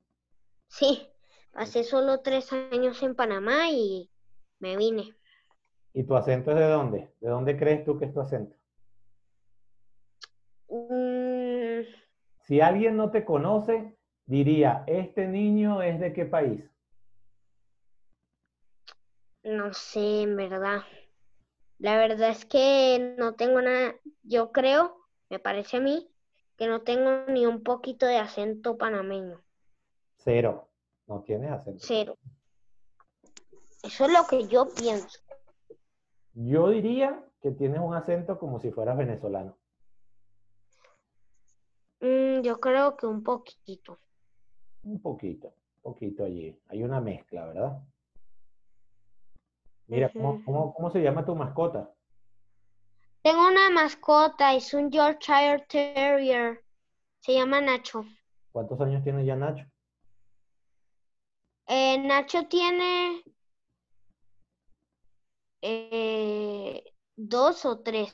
Sí, 0.67 1.09
pasé 1.51 1.83
solo 1.83 2.21
tres 2.21 2.51
años 2.53 3.01
en 3.03 3.15
Panamá 3.15 3.69
y 3.71 4.09
me 4.59 4.77
vine. 4.77 5.15
¿Y 5.93 6.03
tu 6.03 6.15
acento 6.15 6.49
es 6.49 6.57
de 6.57 6.65
dónde? 6.67 7.13
¿De 7.21 7.29
dónde 7.29 7.55
crees 7.55 7.85
tú 7.85 7.95
que 7.99 8.05
es 8.05 8.13
tu 8.13 8.19
acento? 8.21 8.55
Mm, 10.71 11.83
Si 12.41 12.59
alguien 12.59 12.97
no 12.97 13.12
te 13.12 13.23
conoce, 13.23 13.95
diría, 14.25 14.83
¿este 14.88 15.25
niño 15.25 15.81
es 15.81 16.01
de 16.01 16.12
qué 16.12 16.25
país? 16.25 16.62
no 19.43 19.73
sé, 19.73 20.21
en 20.23 20.35
verdad. 20.38 20.83
La 21.79 21.97
verdad 21.97 22.29
es 22.31 22.45
que 22.45 23.15
no 23.17 23.35
tengo 23.35 23.62
nada, 23.62 23.95
yo 24.23 24.51
creo, 24.51 24.97
me 25.29 25.39
parece 25.39 25.77
a 25.77 25.81
mí, 25.81 26.09
que 26.57 26.67
no 26.67 26.83
tengo 26.83 27.25
ni 27.27 27.45
un 27.47 27.63
poquito 27.63 28.05
de 28.05 28.17
acento 28.17 28.77
panameño. 28.77 29.43
Cero. 30.17 30.68
No 31.10 31.22
tienes 31.22 31.52
acento. 31.52 31.84
Cero. 31.86 32.17
Eso 33.82 34.06
es 34.06 34.12
lo 34.13 34.28
que 34.28 34.48
yo 34.48 34.67
pienso. 34.69 35.19
Yo 36.34 36.69
diría 36.69 37.26
que 37.41 37.50
tienes 37.52 37.80
un 37.82 37.95
acento 37.95 38.38
como 38.38 38.60
si 38.60 38.69
fueras 38.72 38.95
venezolano. 38.95 39.58
Mm, 42.02 42.41
yo 42.41 42.60
creo 42.60 42.95
que 42.95 43.08
un 43.08 43.24
poquito. 43.24 44.00
Un 44.84 45.02
poquito, 45.02 45.48
un 45.78 45.82
poquito 45.82 46.24
allí. 46.24 46.58
Hay 46.67 46.84
una 46.84 47.02
mezcla, 47.02 47.45
¿verdad? 47.48 47.82
Mira, 49.88 50.10
¿cómo, 50.13 50.43
cómo- 50.45 50.74
cómo 50.76 50.91
se 50.91 51.02
llama 51.02 51.26
tu 51.26 51.36
mascota? 51.36 51.91
Tengo 53.24 53.48
una 53.48 53.72
mascota, 53.72 54.54
es 54.54 54.74
un 54.76 54.91
Yorkshire 54.91 55.65
Terrier. 55.67 56.63
Se 57.19 57.34
llama 57.34 57.60
Nacho. 57.60 58.06
¿Cuántos 58.52 58.80
años 58.80 59.04
tiene 59.04 59.26
ya 59.26 59.36
Nacho? 59.36 59.65
Eh, 61.69 61.99
Nacho 61.99 62.47
tiene 62.47 63.23
eh, 65.62 66.84
dos 67.15 67.65
o 67.65 67.79
tres. 67.79 68.13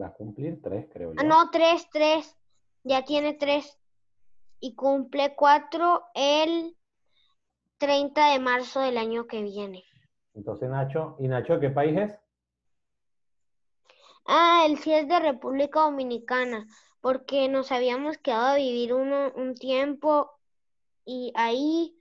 Va 0.00 0.06
a 0.06 0.12
cumplir 0.12 0.60
tres, 0.62 0.86
creo 0.92 1.12
Ah, 1.16 1.22
yo. 1.22 1.28
no, 1.28 1.50
tres, 1.50 1.88
tres. 1.92 2.36
Ya 2.84 3.04
tiene 3.04 3.34
tres. 3.34 3.78
Y 4.60 4.74
cumple 4.74 5.34
cuatro 5.34 6.04
el 6.14 6.76
30 7.78 8.30
de 8.32 8.38
marzo 8.38 8.80
del 8.80 8.96
año 8.98 9.26
que 9.26 9.42
viene. 9.42 9.84
Entonces 10.34 10.68
Nacho, 10.70 11.16
¿y 11.18 11.28
Nacho 11.28 11.54
de 11.54 11.60
qué 11.60 11.70
país 11.70 11.96
es? 11.98 12.18
Ah, 14.26 14.64
él 14.66 14.78
sí 14.78 14.92
es 14.92 15.08
de 15.08 15.18
República 15.20 15.80
Dominicana, 15.80 16.66
porque 17.00 17.48
nos 17.48 17.72
habíamos 17.72 18.18
quedado 18.18 18.46
a 18.46 18.56
vivir 18.56 18.92
uno, 18.94 19.32
un 19.34 19.54
tiempo 19.54 20.30
y 21.04 21.32
ahí 21.36 21.93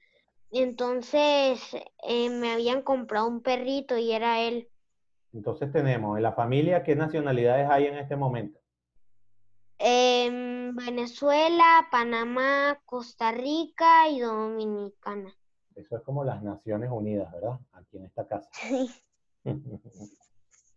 entonces 0.61 1.61
eh, 2.07 2.29
me 2.29 2.51
habían 2.51 2.81
comprado 2.81 3.27
un 3.27 3.41
perrito 3.41 3.97
y 3.97 4.11
era 4.11 4.41
él. 4.41 4.69
Entonces 5.33 5.71
tenemos 5.71 6.17
en 6.17 6.23
la 6.23 6.33
familia, 6.33 6.83
¿qué 6.83 6.95
nacionalidades 6.95 7.67
hay 7.69 7.87
en 7.87 7.97
este 7.97 8.15
momento? 8.15 8.59
Venezuela, 10.75 11.87
Panamá, 11.91 12.79
Costa 12.85 13.31
Rica 13.31 14.07
y 14.09 14.19
Dominicana. 14.19 15.33
Eso 15.75 15.97
es 15.97 16.03
como 16.03 16.23
las 16.23 16.43
Naciones 16.43 16.89
Unidas, 16.91 17.31
¿verdad? 17.31 17.59
Aquí 17.73 17.97
en 17.97 18.05
esta 18.05 18.27
casa. 18.27 18.49
Sí. 18.61 18.89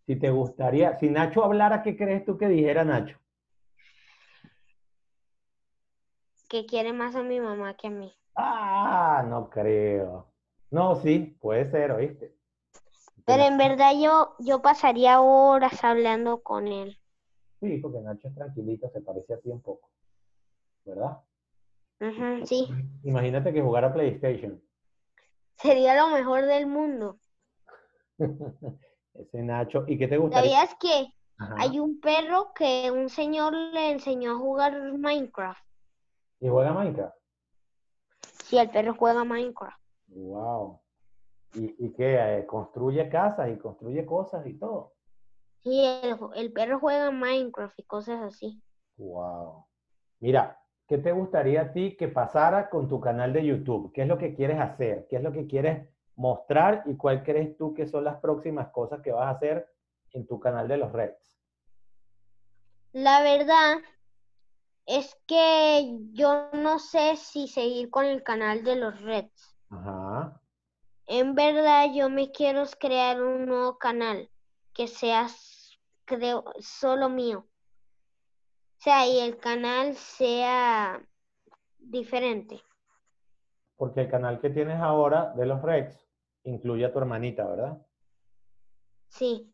Si 0.07 0.15
te 0.15 0.31
gustaría, 0.31 0.97
si 1.01 1.11
Nacho 1.11 1.43
hablara, 1.43 1.83
¿qué 1.83 1.97
crees 1.97 2.25
tú 2.25 2.39
que 2.39 2.47
dijera 2.47 2.85
Nacho? 2.85 3.19
Que 6.57 6.65
quiere 6.65 6.95
más 6.95 7.15
a 7.15 7.23
mi 7.23 7.39
mamá 7.39 7.75
que 7.75 7.89
a 7.89 7.91
mí. 7.91 8.17
Ah, 8.35 9.23
no 9.29 9.51
creo. 9.51 10.33
No, 10.71 10.97
sí, 11.03 11.37
puede 11.39 11.71
ser, 11.71 11.93
¿oíste? 11.93 12.35
Pero 13.27 13.43
en 13.43 13.59
verdad 13.59 13.93
yo, 13.95 14.35
yo 14.39 14.63
pasaría 14.63 15.21
horas 15.21 15.85
hablando 15.85 16.43
con 16.43 16.67
él. 16.67 16.99
Sí, 17.61 17.77
porque 17.77 18.01
Nacho 18.01 18.29
es 18.29 18.35
tranquilito, 18.35 18.89
se 18.89 19.03
parece 19.03 19.35
a 19.35 19.39
ti 19.39 19.51
un 19.51 19.61
poco, 19.61 19.91
¿verdad? 20.87 21.19
Sí, 22.47 22.67
Imagínate 23.05 23.53
que 23.53 23.61
jugara 23.61 23.93
PlayStation. 23.93 24.63
sería 25.59 25.95
lo 25.95 26.09
mejor 26.09 26.47
del 26.47 26.67
mundo. 26.67 27.19
Ese 29.15 29.43
Nacho. 29.43 29.85
¿Y 29.89 29.99
qué 29.99 30.09
te 30.09 30.17
gustaría? 30.17 30.51
¿Sabías 30.53 30.75
que 30.81 31.13
Ajá. 31.37 31.57
hay 31.59 31.79
un 31.81 32.01
perro 32.01 32.55
que 32.55 32.91
un 32.91 33.11
señor 33.11 33.53
le 33.53 33.91
enseñó 33.91 34.33
a 34.33 34.39
jugar 34.39 34.93
Minecraft? 34.95 35.66
¿Y 36.41 36.49
juega 36.49 36.73
Minecraft? 36.73 37.17
Sí, 38.45 38.59
el 38.59 38.71
perro 38.71 38.95
juega 38.95 39.25
Minecraft. 39.25 39.81
Wow. 40.09 40.81
¿Y, 41.55 41.87
y 41.87 41.93
qué? 41.95 42.39
Eh, 42.39 42.47
construye 42.47 43.09
casas 43.09 43.51
y 43.51 43.59
construye 43.59 44.05
cosas 44.05 44.47
y 44.47 44.59
todo. 44.59 44.93
Sí, 45.63 45.85
el, 45.85 46.17
el 46.37 46.53
perro 46.53 46.79
juega 46.79 47.11
Minecraft 47.11 47.79
y 47.79 47.83
cosas 47.85 48.23
así. 48.23 48.63
Wow. 48.99 49.67
Mira, 50.21 50.61
¿qué 50.87 50.99
te 50.99 51.13
gustaría 51.13 51.63
a 51.63 51.73
ti 51.73 51.97
que 51.97 52.09
pasara 52.09 52.71
con 52.71 52.89
tu 52.89 53.01
canal 53.01 53.33
de 53.33 53.45
YouTube? 53.45 53.93
¿Qué 53.93 54.03
es 54.03 54.09
lo 54.09 54.19
que 54.19 54.35
quieres 54.35 54.61
hacer? 54.61 55.07
¿Qué 55.09 55.17
es 55.17 55.23
lo 55.23 55.33
que 55.33 55.47
quieres 55.47 55.89
mostrar? 56.15 56.85
¿Y 56.87 56.97
cuál 56.97 57.25
crees 57.25 57.57
tú 57.57 57.75
que 57.75 57.87
son 57.87 58.05
las 58.05 58.21
próximas 58.21 58.69
cosas 58.69 59.01
que 59.03 59.13
vas 59.13 59.27
a 59.27 59.31
hacer 59.31 59.69
en 60.13 60.27
tu 60.27 60.39
canal 60.39 60.69
de 60.69 60.77
los 60.77 60.93
Reds? 60.93 61.37
La 62.93 63.23
verdad 63.23 63.79
es 64.87 65.17
que 65.27 65.99
yo 66.13 66.49
no 66.53 66.79
sé 66.79 67.17
si 67.17 67.49
seguir 67.49 67.91
con 67.91 68.05
el 68.05 68.23
canal 68.23 68.63
de 68.63 68.77
los 68.77 69.01
Reds. 69.03 69.57
Ajá. 69.69 70.41
En 71.07 71.35
verdad, 71.35 71.89
yo 71.93 72.09
me 72.09 72.31
quiero 72.31 72.65
crear 72.79 73.23
un 73.23 73.47
nuevo 73.47 73.79
canal 73.79 74.31
que 74.73 74.87
sea, 74.87 75.27
creo, 76.05 76.45
solo 76.61 77.09
mío. 77.09 77.47
O 78.79 78.83
sea, 78.83 79.07
y 79.07 79.19
el 79.21 79.39
canal 79.39 79.95
sea 79.95 81.01
diferente. 81.79 82.63
Porque 83.77 84.03
el 84.03 84.11
canal 84.11 84.41
que 84.41 84.51
tienes 84.51 84.81
ahora 84.81 85.33
de 85.35 85.47
los 85.47 85.63
Reds 85.63 86.09
incluye 86.45 86.85
a 86.85 86.93
tu 86.93 86.99
hermanita, 86.99 87.47
¿verdad? 87.47 87.79
Sí. 89.09 89.53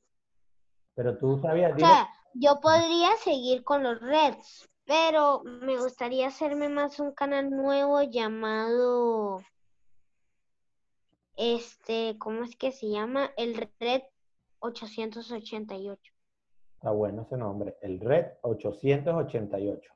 Pero 0.95 1.17
tú 1.19 1.39
sabías, 1.39 1.73
O 1.75 1.79
sea, 1.79 2.09
yo 2.35 2.61
podría 2.61 3.17
seguir 3.17 3.65
con 3.65 3.83
los 3.83 4.01
Reds, 4.01 4.71
pero 4.93 5.43
me 5.43 5.79
gustaría 5.79 6.27
hacerme 6.27 6.69
más 6.69 7.01
un 7.01 7.13
canal 7.13 7.49
nuevo 7.49 8.03
llamado, 8.03 9.43
este, 11.35 12.19
¿cómo 12.19 12.45
es 12.45 12.57
que 12.57 12.73
se 12.73 12.91
llama? 12.91 13.31
El 13.39 13.55
Red 13.81 14.03
888. 14.59 16.13
está 16.75 16.91
bueno 16.91 17.23
ese 17.23 17.39
nombre, 17.39 17.79
el 17.81 18.01
Red 18.01 18.33
888. 18.43 19.95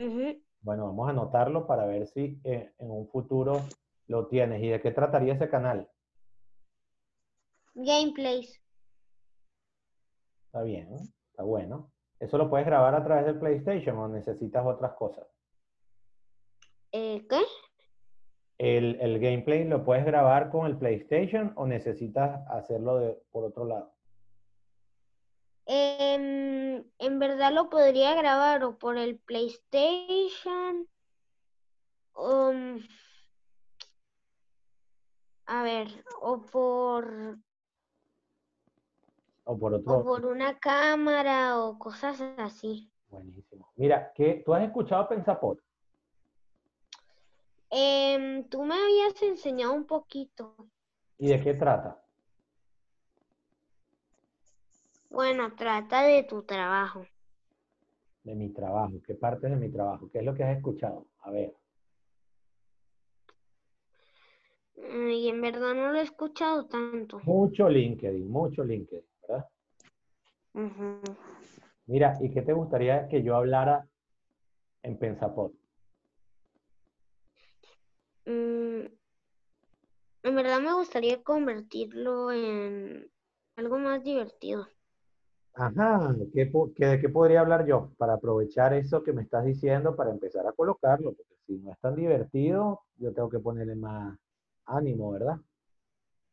Ujú. 0.00 0.42
Bueno, 0.62 0.86
vamos 0.86 1.06
a 1.06 1.10
anotarlo 1.10 1.68
para 1.68 1.86
ver 1.86 2.08
si 2.08 2.40
eh, 2.42 2.74
en 2.80 2.90
un 2.90 3.06
futuro 3.06 3.60
lo 4.08 4.26
tienes. 4.26 4.60
¿Y 4.64 4.68
de 4.68 4.80
qué 4.80 4.90
trataría 4.90 5.34
ese 5.34 5.48
canal? 5.48 5.88
Gameplays. 7.76 8.60
Está 10.46 10.64
bien, 10.64 10.88
está 11.30 11.44
bueno. 11.44 11.93
¿Eso 12.24 12.38
lo 12.38 12.48
puedes 12.48 12.64
grabar 12.64 12.94
a 12.94 13.04
través 13.04 13.26
del 13.26 13.38
PlayStation 13.38 13.98
o 13.98 14.08
necesitas 14.08 14.64
otras 14.64 14.94
cosas? 14.94 15.26
Eh, 16.90 17.26
¿qué? 17.28 17.42
¿El, 18.56 18.98
el 18.98 19.18
gameplay 19.18 19.64
lo 19.64 19.84
puedes 19.84 20.06
grabar 20.06 20.48
con 20.48 20.64
el 20.66 20.78
PlayStation 20.78 21.52
o 21.56 21.66
necesitas 21.66 22.40
hacerlo 22.48 22.96
de, 22.96 23.22
por 23.30 23.44
otro 23.44 23.66
lado? 23.66 23.92
Em, 25.66 26.82
en 26.98 27.18
verdad 27.18 27.52
lo 27.52 27.68
podría 27.68 28.14
grabar 28.14 28.64
o 28.64 28.78
por 28.78 28.96
el 28.96 29.18
PlayStation. 29.18 30.88
um, 32.14 32.80
A 35.46 35.62
ver, 35.62 35.88
o 36.22 36.40
por, 36.40 37.36
O 39.44 39.58
por 39.58 39.74
o 39.74 39.76
otro. 39.76 40.02
por 40.02 40.26
una 40.26 40.58
cámara 40.58 41.60
o 41.60 41.78
cosas 41.78 42.20
así. 42.38 42.90
Buenísimo. 43.08 43.70
Mira, 43.76 44.12
que 44.14 44.42
tú 44.44 44.54
has 44.54 44.64
escuchado 44.64 45.08
Pensapod. 45.08 45.58
Em, 47.70 48.44
tú 48.48 48.62
me 48.62 48.74
habías 48.74 49.20
enseñado 49.22 49.72
un 49.72 49.84
poquito. 49.84 50.54
¿Y 51.18 51.28
de 51.28 51.40
qué 51.40 51.54
trata? 51.54 52.00
Bueno, 55.10 55.54
trata 55.54 56.02
de 56.02 56.24
tu 56.24 56.42
trabajo. 56.42 57.06
De 58.24 58.34
mi 58.34 58.50
trabajo. 58.50 58.94
¿Qué 59.06 59.14
parte 59.14 59.48
de 59.48 59.56
mi 59.56 59.70
trabajo? 59.70 60.08
¿Qué 60.10 60.18
es 60.18 60.24
lo 60.24 60.34
que 60.34 60.44
has 60.44 60.56
escuchado? 60.56 61.06
A 61.20 61.30
ver. 61.30 61.54
Y 64.76 65.28
en 65.28 65.40
verdad 65.40 65.74
no 65.74 65.92
lo 65.92 65.98
he 65.98 66.02
escuchado 66.02 66.66
tanto. 66.66 67.20
Mucho 67.24 67.68
LinkedIn, 67.68 68.28
mucho 68.28 68.64
LinkedIn, 68.64 69.04
¿verdad? 69.28 69.46
Mira, 71.86 72.18
¿y 72.20 72.30
qué 72.32 72.42
te 72.42 72.52
gustaría 72.52 73.08
que 73.08 73.22
yo 73.22 73.36
hablara 73.36 73.86
en 74.82 74.98
Pensapod? 74.98 75.52
Mm, 78.26 78.86
En 80.22 80.34
verdad 80.34 80.60
me 80.60 80.72
gustaría 80.72 81.22
convertirlo 81.22 82.32
en 82.32 83.10
algo 83.56 83.78
más 83.78 84.02
divertido. 84.02 84.66
Ajá, 85.54 86.16
¿qué, 86.32 86.50
qué- 86.74 86.86
¿de 86.86 87.00
qué 87.00 87.08
podría 87.08 87.40
hablar 87.40 87.66
yo 87.66 87.92
para 87.98 88.14
aprovechar 88.14 88.72
eso 88.74 89.04
que 89.04 89.12
me 89.12 89.22
estás 89.22 89.44
diciendo 89.44 89.94
para 89.94 90.10
empezar 90.10 90.46
a 90.46 90.52
colocarlo? 90.52 91.12
Porque 91.12 91.34
si 91.46 91.52
no 91.58 91.72
es 91.72 91.78
tan 91.78 91.94
divertido, 91.94 92.80
yo 92.96 93.12
tengo 93.12 93.28
que 93.28 93.38
ponerle 93.38 93.76
más 93.76 94.18
ánimo, 94.64 95.12
¿verdad? 95.12 95.36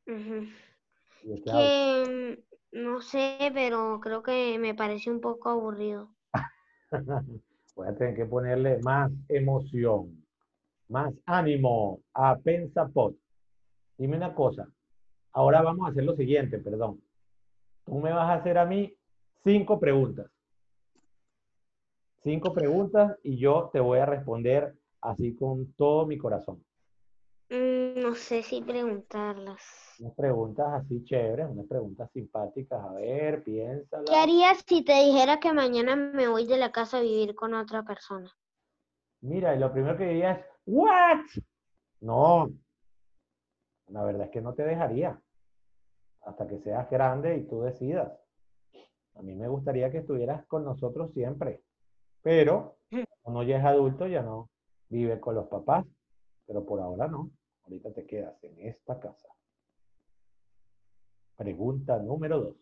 Mm, 0.07 0.47
no 2.71 3.01
sé, 3.01 3.51
pero 3.53 3.99
creo 4.01 4.23
que 4.23 4.57
me 4.59 4.73
parece 4.73 5.09
un 5.09 5.21
poco 5.21 5.49
aburrido. 5.49 6.09
Voy 7.75 7.87
a 7.87 7.95
tener 7.95 8.15
que 8.15 8.25
ponerle 8.25 8.79
más 8.79 9.11
emoción, 9.29 10.25
más 10.89 11.13
ánimo 11.25 12.01
a 12.13 12.37
Pensapod. 12.37 13.15
Dime 13.97 14.17
una 14.17 14.33
cosa, 14.33 14.67
ahora 15.33 15.61
vamos 15.61 15.87
a 15.87 15.91
hacer 15.91 16.03
lo 16.03 16.15
siguiente, 16.15 16.57
perdón. 16.59 17.01
Tú 17.85 17.99
me 17.99 18.11
vas 18.11 18.29
a 18.29 18.33
hacer 18.35 18.57
a 18.57 18.65
mí 18.65 18.93
cinco 19.43 19.79
preguntas. 19.79 20.29
Cinco 22.23 22.53
preguntas 22.53 23.17
y 23.23 23.37
yo 23.37 23.69
te 23.73 23.79
voy 23.79 23.99
a 23.99 24.05
responder 24.05 24.75
así 25.01 25.35
con 25.35 25.73
todo 25.73 26.05
mi 26.05 26.17
corazón. 26.17 26.63
Mm, 27.49 27.99
No 27.99 28.15
sé 28.15 28.43
si 28.43 28.61
preguntarlas. 28.61 29.90
Unas 30.01 30.15
preguntas 30.15 30.67
así 30.73 31.03
chéveres, 31.03 31.47
unas 31.47 31.67
preguntas 31.67 32.09
simpáticas. 32.11 32.83
A 32.83 32.93
ver, 32.93 33.43
¿Qué 33.43 33.51
piénsala. 33.51 34.23
harías 34.23 34.63
si 34.67 34.83
te 34.83 34.93
dijera 34.93 35.39
que 35.39 35.53
mañana 35.53 35.95
me 35.95 36.27
voy 36.27 36.47
de 36.47 36.57
la 36.57 36.71
casa 36.71 36.97
a 36.97 37.01
vivir 37.01 37.35
con 37.35 37.53
otra 37.53 37.83
persona? 37.83 38.35
Mira, 39.21 39.55
y 39.55 39.59
lo 39.59 39.71
primero 39.71 39.95
que 39.95 40.05
diría 40.07 40.31
es, 40.31 40.45
¿what? 40.65 41.19
No, 41.99 42.49
la 43.89 44.03
verdad 44.03 44.23
es 44.25 44.31
que 44.31 44.41
no 44.41 44.55
te 44.55 44.63
dejaría 44.63 45.21
hasta 46.23 46.47
que 46.47 46.57
seas 46.61 46.89
grande 46.89 47.37
y 47.37 47.43
tú 47.43 47.61
decidas. 47.61 48.11
A 49.13 49.21
mí 49.21 49.35
me 49.35 49.47
gustaría 49.49 49.91
que 49.91 49.99
estuvieras 49.99 50.43
con 50.47 50.65
nosotros 50.65 51.13
siempre, 51.13 51.61
pero 52.23 52.77
uno 53.25 53.43
ya 53.43 53.57
es 53.59 53.65
adulto, 53.65 54.07
ya 54.07 54.23
no 54.23 54.49
vive 54.89 55.19
con 55.19 55.35
los 55.35 55.47
papás, 55.47 55.85
pero 56.47 56.65
por 56.65 56.81
ahora 56.81 57.07
no. 57.07 57.29
Ahorita 57.65 57.93
te 57.93 58.07
quedas 58.07 58.43
en 58.43 58.67
esta 58.67 58.99
casa. 58.99 59.27
Pregunta 61.41 61.99
número 61.99 62.39
dos. 62.45 62.55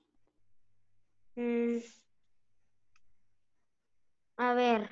Mm, 1.37 1.79
A 4.37 4.53
ver, 4.55 4.89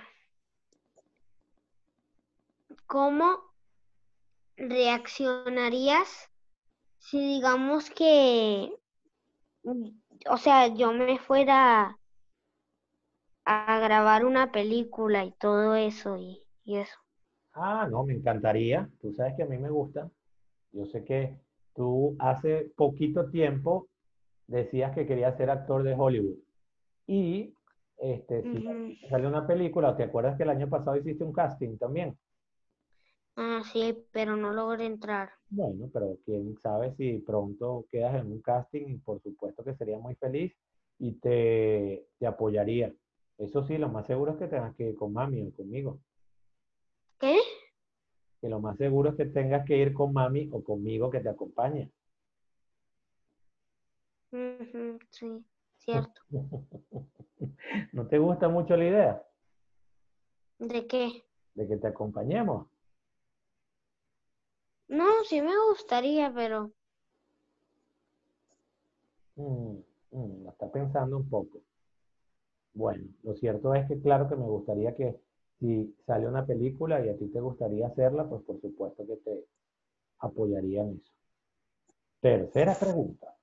¿cómo 2.87 3.27
reaccionarías 4.57 6.29
si 6.99 7.19
digamos 7.19 7.89
que, 7.91 8.71
o 10.29 10.37
sea, 10.37 10.67
yo 10.67 10.91
me 10.93 11.17
fuera 11.19 11.97
a 13.45 13.79
grabar 13.79 14.25
una 14.25 14.51
película 14.51 15.25
y 15.25 15.31
todo 15.31 15.73
eso 15.73 16.17
y, 16.17 16.43
y 16.65 16.77
eso? 16.77 16.99
Ah, 17.53 17.87
no, 17.89 18.03
me 18.05 18.13
encantaría. 18.13 18.89
Tú 19.01 19.11
sabes 19.13 19.33
que 19.35 19.43
a 19.43 19.45
mí 19.47 19.57
me 19.57 19.69
gusta. 19.69 20.09
Yo 20.73 20.85
sé 20.85 21.03
que 21.05 21.37
tú 21.77 22.15
hace 22.19 22.71
poquito 22.75 23.29
tiempo 23.29 23.87
decías 24.47 24.93
que 24.93 25.05
querías 25.05 25.37
ser 25.37 25.49
actor 25.49 25.83
de 25.83 25.93
Hollywood. 25.93 26.37
Y 27.05 27.53
este, 27.99 28.43
si 28.51 29.07
sale 29.07 29.27
una 29.27 29.47
película, 29.47 29.95
¿te 29.95 30.03
acuerdas 30.03 30.35
que 30.35 30.43
el 30.43 30.49
año 30.49 30.67
pasado 30.67 30.97
hiciste 30.97 31.23
un 31.23 31.31
casting 31.31 31.77
también? 31.77 32.17
Ah, 33.35 33.61
sí, 33.71 33.95
pero 34.11 34.35
no 34.35 34.51
logré 34.51 34.85
entrar. 34.85 35.29
Bueno, 35.49 35.89
pero 35.93 36.17
quién 36.25 36.57
sabe 36.57 36.93
si 36.95 37.19
pronto 37.19 37.85
quedas 37.91 38.15
en 38.15 38.31
un 38.31 38.41
casting 38.41 38.87
y 38.87 38.97
por 38.97 39.21
supuesto 39.21 39.63
que 39.63 39.75
sería 39.75 39.99
muy 39.99 40.15
feliz 40.15 40.53
y 40.99 41.13
te, 41.13 42.07
te 42.19 42.27
apoyaría. 42.27 42.91
Eso 43.37 43.63
sí, 43.63 43.77
lo 43.77 43.89
más 43.89 44.07
seguro 44.07 44.31
es 44.31 44.37
que 44.39 44.47
tengas 44.47 44.75
que 44.75 44.89
ir 44.89 44.95
con 44.95 45.13
mami 45.13 45.43
o 45.43 45.51
conmigo. 45.51 45.99
¿Qué? 47.19 47.37
Que 48.47 48.51
lo 48.51 48.61
más 48.61 48.77
seguro 48.77 49.09
es 49.09 49.17
que 49.17 49.25
tengas 49.25 49.65
que 49.65 49.75
ir 49.75 49.93
con 49.93 50.13
mami 50.13 50.47
o 50.53 50.63
conmigo 50.63 51.09
que 51.09 51.19
te 51.19 51.27
acompañe. 51.27 51.91
Sí, 55.09 55.43
cierto. 55.75 56.21
¿No 57.91 58.07
te 58.07 58.17
gusta 58.17 58.47
mucho 58.47 58.77
la 58.77 58.85
idea 58.85 59.23
¿De 60.59 60.87
qué? 60.87 61.23
de 61.55 61.67
que 61.67 61.75
te 61.75 61.87
acompañemos? 61.87 62.67
No, 64.89 65.05
sí 65.29 65.41
me 65.41 65.53
gustaría, 65.69 66.33
pero 66.33 66.71
Mm, 69.35 69.77
mm, 70.11 70.43
lo 70.43 70.49
está 70.51 70.71
pensando 70.71 71.17
un 71.17 71.29
poco. 71.29 71.59
Bueno, 72.73 73.03
lo 73.23 73.33
cierto 73.35 73.73
es 73.75 73.85
que 73.89 73.99
claro 73.99 74.29
que 74.29 74.37
me 74.37 74.45
gustaría 74.45 74.95
que 74.95 75.19
si 75.59 75.95
sale 76.05 76.27
una 76.27 76.45
película 76.45 77.03
y 77.03 77.09
a 77.09 77.17
ti 77.17 77.27
te 77.27 77.39
gustaría 77.39 77.87
hacerla, 77.87 78.27
pues 78.27 78.43
por 78.43 78.61
supuesto 78.61 79.05
que 79.05 79.15
te 79.17 79.45
apoyaría 80.19 80.83
en 80.83 81.01
eso. 81.01 81.13
Tercera 82.21 82.75
pregunta. 82.75 83.35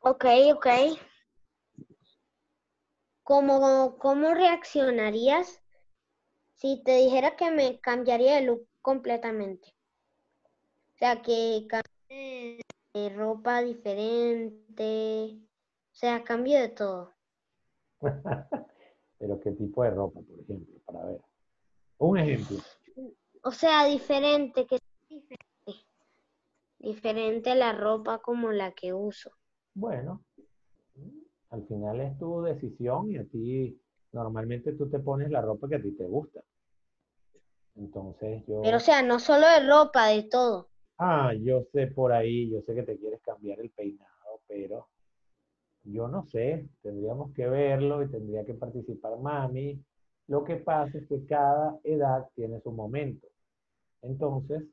ok, 0.00 0.24
ok. 0.54 0.66
¿Cómo, 3.22 3.98
cómo 3.98 4.32
reaccionarías 4.34 5.62
si 6.54 6.82
te 6.82 6.96
dijera 6.96 7.36
que 7.36 7.50
me 7.50 7.78
cambiaría 7.80 8.36
de 8.36 8.42
look 8.42 8.66
completamente? 8.80 9.68
O 10.94 10.98
sea, 10.98 11.20
que 11.22 11.66
cambie 11.68 12.62
de 12.94 13.08
ropa 13.10 13.60
diferente, 13.60 15.38
o 15.92 15.94
sea, 15.94 16.24
cambio 16.24 16.58
de 16.58 16.68
todo. 16.70 17.12
Pero 19.18 19.40
qué 19.40 19.52
tipo 19.52 19.82
de 19.82 19.90
ropa, 19.90 20.20
por 20.20 20.40
ejemplo, 20.40 20.74
para 20.86 21.04
ver. 21.06 21.20
Un 21.98 22.18
ejemplo. 22.18 22.58
O 23.42 23.50
sea, 23.50 23.86
diferente, 23.86 24.66
que 24.66 24.78
diferente. 25.08 25.48
Diferente 26.78 27.50
a 27.50 27.54
la 27.56 27.72
ropa 27.72 28.18
como 28.18 28.52
la 28.52 28.72
que 28.72 28.92
uso. 28.92 29.30
Bueno, 29.74 30.22
al 31.50 31.66
final 31.66 32.00
es 32.00 32.18
tu 32.18 32.42
decisión 32.42 33.10
y 33.10 33.18
a 33.18 33.24
ti 33.24 33.80
normalmente 34.12 34.72
tú 34.72 34.88
te 34.88 34.98
pones 35.00 35.30
la 35.30 35.40
ropa 35.40 35.68
que 35.68 35.76
a 35.76 35.82
ti 35.82 35.90
te 35.92 36.04
gusta. 36.04 36.40
Entonces 37.76 38.44
yo, 38.46 38.60
Pero, 38.62 38.76
o 38.76 38.80
sea, 38.80 39.02
no 39.02 39.18
solo 39.18 39.46
de 39.48 39.66
ropa, 39.68 40.06
de 40.08 40.24
todo. 40.24 40.68
ah, 40.98 41.32
yo 41.34 41.62
sé 41.72 41.88
por 41.88 42.12
ahí, 42.12 42.50
yo 42.50 42.60
sé 42.62 42.74
que 42.74 42.82
te 42.82 42.98
quieres 42.98 43.20
cambiar 43.22 43.60
el 43.60 43.70
peinado, 43.70 44.40
pero 44.46 44.88
yo 45.92 46.08
no 46.08 46.24
sé, 46.26 46.68
tendríamos 46.82 47.32
que 47.32 47.48
verlo 47.48 48.02
y 48.02 48.08
tendría 48.08 48.44
que 48.44 48.54
participar 48.54 49.18
mami. 49.18 49.82
Lo 50.26 50.44
que 50.44 50.56
pasa 50.56 50.98
es 50.98 51.08
que 51.08 51.24
cada 51.26 51.78
edad 51.84 52.28
tiene 52.34 52.60
su 52.60 52.70
momento. 52.70 53.26
Entonces, 54.02 54.64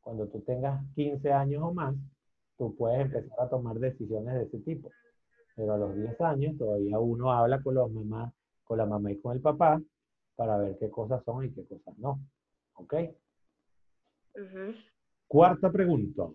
cuando 0.00 0.26
tú 0.28 0.40
tengas 0.40 0.82
15 0.94 1.32
años 1.32 1.62
o 1.62 1.74
más, 1.74 1.94
tú 2.56 2.74
puedes 2.76 3.00
empezar 3.00 3.40
a 3.40 3.48
tomar 3.48 3.78
decisiones 3.78 4.34
de 4.34 4.42
ese 4.44 4.58
tipo. 4.60 4.90
Pero 5.54 5.74
a 5.74 5.78
los 5.78 5.94
10 5.94 6.20
años 6.22 6.56
todavía 6.58 6.98
uno 6.98 7.30
habla 7.30 7.62
con 7.62 7.74
los 7.74 7.90
mamás, 7.90 8.32
con 8.64 8.78
la 8.78 8.86
mamá 8.86 9.12
y 9.12 9.20
con 9.20 9.36
el 9.36 9.42
papá 9.42 9.80
para 10.36 10.56
ver 10.56 10.76
qué 10.78 10.90
cosas 10.90 11.22
son 11.24 11.44
y 11.44 11.50
qué 11.52 11.64
cosas 11.66 11.96
no. 11.98 12.20
¿Ok? 12.74 12.94
Cuarta 15.28 15.70
pregunta. 15.70 16.28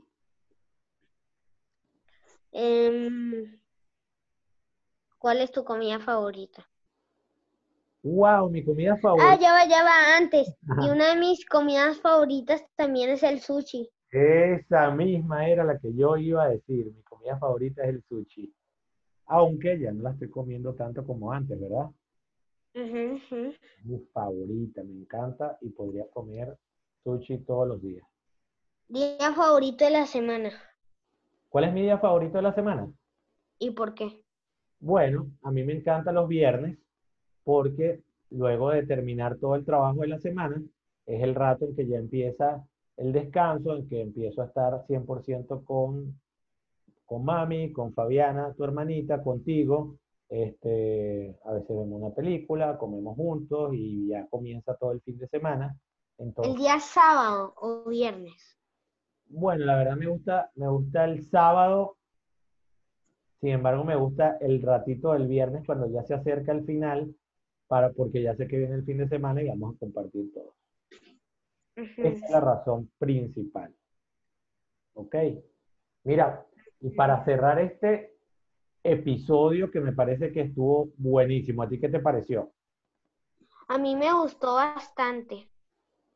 Em, 2.52 3.60
¿cuál 5.20 5.42
es 5.42 5.52
tu 5.52 5.64
comida 5.64 6.00
favorita? 6.00 6.68
¡Wow! 8.04 8.50
Mi 8.50 8.64
comida 8.64 8.94
Ah, 8.94 8.98
favorita. 9.02 9.38
ya 9.42 9.52
va, 9.54 9.66
ya 9.68 9.84
va, 9.84 10.18
antes. 10.18 10.48
Y 10.84 10.90
una 10.90 11.10
de 11.10 11.16
mis 11.20 11.46
comidas 11.46 12.00
favoritas 12.00 12.64
también 12.76 13.10
es 13.10 13.24
el 13.24 13.42
sushi. 13.42 13.90
Esa 14.12 14.92
misma 14.92 15.48
era 15.50 15.64
la 15.64 15.78
que 15.78 15.94
yo 15.94 16.18
iba 16.18 16.44
a 16.44 16.50
decir. 16.50 16.86
Mi 16.88 17.02
comida 17.04 17.38
favorita 17.38 17.84
es 17.84 17.90
el 17.90 18.04
sushi. 18.04 18.54
Aunque 19.28 19.80
ya 19.80 19.92
no 19.92 20.04
la 20.04 20.12
estoy 20.12 20.30
comiendo 20.30 20.74
tanto 20.74 21.06
como 21.06 21.32
antes, 21.32 21.60
¿verdad? 21.60 21.90
Mi 23.86 23.98
favorita, 24.14 24.84
me 24.84 24.94
encanta 24.94 25.58
y 25.62 25.70
podría 25.70 26.08
comer 26.12 26.56
sushi 27.04 27.40
todos 27.40 27.68
los 27.68 27.82
días. 27.82 28.06
Día 28.90 29.34
favorito 29.34 29.86
de 29.86 29.92
la 29.92 30.06
semana. 30.06 30.52
¿Cuál 31.50 31.66
es 31.66 31.74
mi 31.74 31.82
día 31.82 31.98
favorito 31.98 32.38
de 32.38 32.42
la 32.44 32.54
semana? 32.56 32.90
¿Y 33.60 33.70
por 33.72 33.94
qué? 33.94 34.26
Bueno, 34.80 35.28
a 35.44 35.52
mí 35.52 35.64
me 35.64 35.74
encantan 35.74 36.16
los 36.16 36.28
viernes 36.28 36.78
porque 37.44 38.02
luego 38.30 38.72
de 38.72 38.86
terminar 38.86 39.38
todo 39.38 39.56
el 39.56 39.66
trabajo 39.66 40.02
de 40.02 40.08
la 40.08 40.20
semana, 40.20 40.62
es 41.06 41.24
el 41.24 41.34
rato 41.34 41.66
en 41.66 41.76
que 41.76 41.88
ya 41.88 41.98
empieza 41.98 42.66
el 42.98 43.14
descanso, 43.14 43.76
en 43.76 43.88
que 43.88 44.02
empiezo 44.02 44.42
a 44.42 44.46
estar 44.46 44.86
100% 44.88 45.64
con, 45.64 46.20
con 47.06 47.24
mami, 47.24 47.72
con 47.72 47.94
Fabiana, 47.94 48.54
tu 48.54 48.64
hermanita, 48.64 49.24
contigo. 49.24 49.98
Este, 50.30 51.38
a 51.46 51.54
veces 51.54 51.70
vemos 51.70 52.02
una 52.02 52.14
película, 52.14 52.78
comemos 52.78 53.16
juntos 53.16 53.72
y 53.74 54.10
ya 54.10 54.28
comienza 54.28 54.76
todo 54.76 54.92
el 54.92 55.02
fin 55.02 55.18
de 55.18 55.28
semana. 55.28 55.78
¿El 56.18 56.56
día 56.56 56.80
sábado 56.80 57.54
o 57.58 57.88
viernes? 57.88 58.58
Bueno, 59.30 59.66
la 59.66 59.78
verdad 59.78 59.96
me 59.96 60.08
gusta, 60.08 60.52
me 60.56 60.68
gusta 60.68 61.06
el 61.06 61.24
sábado 61.24 61.97
sin 63.40 63.50
embargo, 63.50 63.84
me 63.84 63.96
gusta 63.96 64.38
el 64.42 64.62
ratito 64.62 65.14
del 65.14 65.28
viernes 65.28 65.64
cuando 65.66 65.90
ya 65.90 66.04
se 66.04 66.14
acerca 66.14 66.52
el 66.52 66.66
final, 66.66 67.16
para, 67.68 67.92
porque 67.92 68.22
ya 68.22 68.36
sé 68.36 68.48
que 68.48 68.58
viene 68.58 68.76
el 68.76 68.86
fin 68.86 68.98
de 68.98 69.08
semana 69.08 69.42
y 69.42 69.48
vamos 69.48 69.76
a 69.76 69.80
compartir 69.80 70.34
todo. 70.34 70.56
Esa 71.76 72.26
es 72.26 72.32
la 72.32 72.40
razón 72.40 72.90
principal. 72.98 73.74
¿Ok? 74.94 75.16
Mira, 76.04 76.46
y 76.80 76.90
para 76.90 77.24
cerrar 77.24 77.60
este 77.60 78.16
episodio 78.84 79.70
que 79.70 79.82
me 79.82 79.92
parece 79.92 80.32
que 80.32 80.42
estuvo 80.42 80.90
buenísimo, 80.98 81.62
¿a 81.62 81.70
ti 81.70 81.80
qué 81.80 81.90
te 81.90 82.00
pareció? 82.00 82.52
A 83.68 83.78
mí 83.78 83.96
me 83.96 84.12
gustó 84.14 84.56
bastante. 84.56 85.50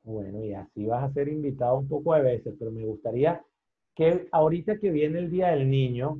Bueno, 0.04 0.44
y 0.44 0.54
así 0.54 0.86
vas 0.86 1.04
a 1.04 1.14
ser 1.14 1.28
invitado 1.28 1.78
un 1.78 1.88
poco 1.88 2.16
de 2.16 2.22
veces, 2.22 2.56
pero 2.58 2.72
me 2.72 2.86
gustaría 2.86 3.44
que 3.94 4.28
ahorita 4.32 4.80
que 4.80 4.90
viene 4.90 5.20
el 5.20 5.30
Día 5.30 5.50
del 5.50 5.70
Niño, 5.70 6.20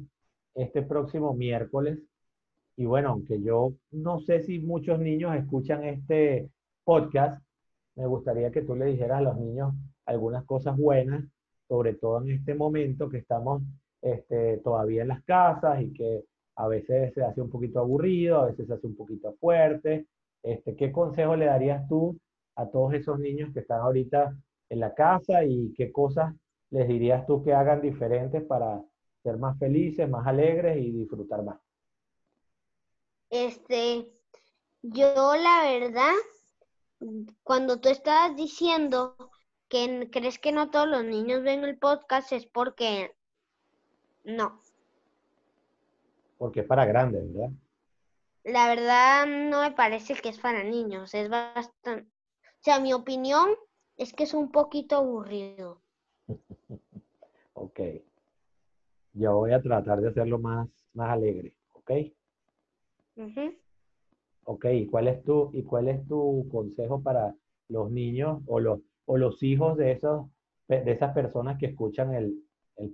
este 0.56 0.82
próximo 0.84 1.34
miércoles. 1.34 2.00
Y 2.78 2.86
bueno, 2.86 3.10
aunque 3.10 3.42
yo 3.42 3.74
no 3.92 4.20
sé 4.22 4.42
si 4.44 4.60
muchos 4.60 5.00
niños 5.00 5.36
escuchan 5.36 5.84
este 5.84 6.50
podcast, 6.84 7.42
me 7.96 8.08
gustaría 8.08 8.52
que 8.52 8.62
tú 8.62 8.76
le 8.76 8.86
dijeras 8.86 9.20
a 9.20 9.22
los 9.22 9.38
niños 9.38 9.74
algunas 10.06 10.46
cosas 10.46 10.78
buenas, 10.78 11.26
sobre 11.68 11.94
todo 11.96 12.22
en 12.22 12.32
este 12.32 12.56
momento 12.56 13.10
que 13.10 13.18
estamos 13.18 13.62
este, 14.02 14.58
todavía 14.60 15.04
en 15.04 15.10
las 15.10 15.24
casas 15.24 15.82
y 15.82 15.94
que 15.94 16.24
a 16.56 16.68
veces 16.68 17.14
se 17.14 17.24
hace 17.24 17.42
un 17.42 17.50
poquito 17.50 17.80
aburrido, 17.80 18.40
a 18.40 18.46
veces 18.48 18.68
se 18.68 18.74
hace 18.74 18.88
un 18.88 18.96
poquito 18.96 19.36
fuerte. 19.40 20.08
Este, 20.44 20.76
¿Qué 20.76 20.92
consejo 20.92 21.36
le 21.36 21.46
darías 21.46 21.88
tú 21.88 22.18
a 22.56 22.68
todos 22.68 22.94
esos 22.94 23.20
niños 23.20 23.54
que 23.54 23.62
están 23.62 23.82
ahorita 23.82 24.36
en 24.70 24.80
la 24.80 24.94
casa 24.94 25.44
y 25.46 25.74
qué 25.76 25.92
cosas 25.92 26.34
les 26.72 26.88
dirías 26.88 27.26
tú 27.26 27.44
que 27.44 27.54
hagan 27.54 27.82
diferentes 27.82 28.44
para 28.44 28.82
ser 29.24 29.38
más 29.38 29.58
felices, 29.60 30.10
más 30.10 30.26
alegres 30.26 30.78
y 30.78 30.92
disfrutar 30.92 31.44
más. 31.44 31.60
Este, 33.30 34.12
yo 34.82 35.36
la 35.36 35.64
verdad, 35.64 36.14
cuando 37.44 37.80
tú 37.80 37.90
estabas 37.90 38.36
diciendo 38.36 39.16
que 39.70 40.10
crees 40.12 40.38
que 40.38 40.52
no 40.52 40.70
todos 40.70 40.88
los 40.88 41.06
niños 41.06 41.44
ven 41.44 41.64
el 41.64 41.78
podcast 41.78 42.32
es 42.34 42.46
porque 42.46 43.16
no. 44.24 44.60
Porque 46.38 46.62
es 46.62 46.66
para 46.66 46.86
grandes, 46.86 47.32
¿verdad? 47.32 47.52
La 48.44 48.68
verdad 48.68 49.28
no 49.28 49.62
me 49.62 49.72
parece 49.72 50.16
que 50.16 50.30
es 50.30 50.40
para 50.40 50.64
niños, 50.64 51.14
es 51.14 51.30
bastante... 51.30 52.10
O 52.44 52.64
sea, 52.64 52.80
mi 52.80 52.94
opinión 52.94 53.50
es 53.98 54.14
que 54.14 54.24
es 54.24 54.34
un 54.34 54.52
poquito 54.52 54.98
aburrido. 54.98 55.82
ok. 57.54 57.80
Yo 59.14 59.36
voy 59.36 59.52
a 59.52 59.62
tratar 59.62 60.00
de 60.02 60.10
hacerlo 60.10 60.40
más, 60.40 60.70
más 60.94 61.10
alegre, 61.10 61.54
¿ok? 61.74 61.92
Ok, 64.46 64.66
¿y 64.74 64.86
cuál, 64.88 65.08
es 65.08 65.24
tu, 65.24 65.52
¿y 65.54 65.64
cuál 65.64 65.88
es 65.90 66.06
tu 66.08 66.48
consejo 66.50 67.02
para 67.02 67.36
los 67.68 67.92
niños 67.92 68.42
o 68.48 68.60
los, 68.60 68.80
o 69.06 69.18
los 69.18 69.42
hijos 69.44 69.78
de, 69.78 69.92
esos, 69.92 70.28
de 70.68 70.92
esas 70.92 71.14
personas 71.14 71.58
que 71.58 71.68
escuchan 71.68 72.14
el, 72.14 72.44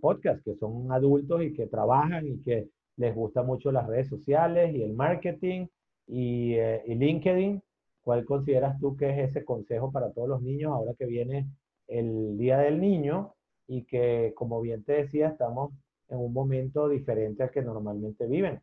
podcast, 0.02 0.44
que 0.44 0.54
son 0.56 0.92
adultos 0.92 1.42
y 1.44 1.54
que 1.54 1.68
trabajan 1.68 2.28
y 2.28 2.40
que 2.40 2.68
les 2.98 3.16
gusta 3.16 3.42
mucho 3.42 3.72
las 3.72 3.88
redes 3.88 4.10
sociales 4.10 4.76
y 4.76 4.84
el 4.84 4.94
marketing 4.94 5.68
y, 6.08 6.56
eh, 6.56 6.84
y 6.86 6.96
LinkedIn? 6.96 7.62
¿Cuál 8.02 8.26
consideras 8.26 8.78
tú 8.80 8.98
que 8.98 9.10
es 9.10 9.30
ese 9.30 9.46
consejo 9.46 9.90
para 9.92 10.12
todos 10.12 10.28
los 10.28 10.42
niños 10.42 10.74
ahora 10.74 10.94
que 10.94 11.06
viene 11.06 11.48
el 11.88 12.38
Día 12.38 12.58
del 12.58 12.82
Niño 12.82 13.34
y 13.68 13.84
que, 13.84 14.34
como 14.36 14.60
bien 14.60 14.84
te 14.84 14.94
decía, 14.94 15.30
estamos 15.30 15.72
en 16.10 16.18
un 16.18 16.34
momento 16.34 16.88
diferente 16.88 17.44
al 17.44 17.52
que 17.52 17.62
normalmente 17.62 18.26
viven. 18.28 18.62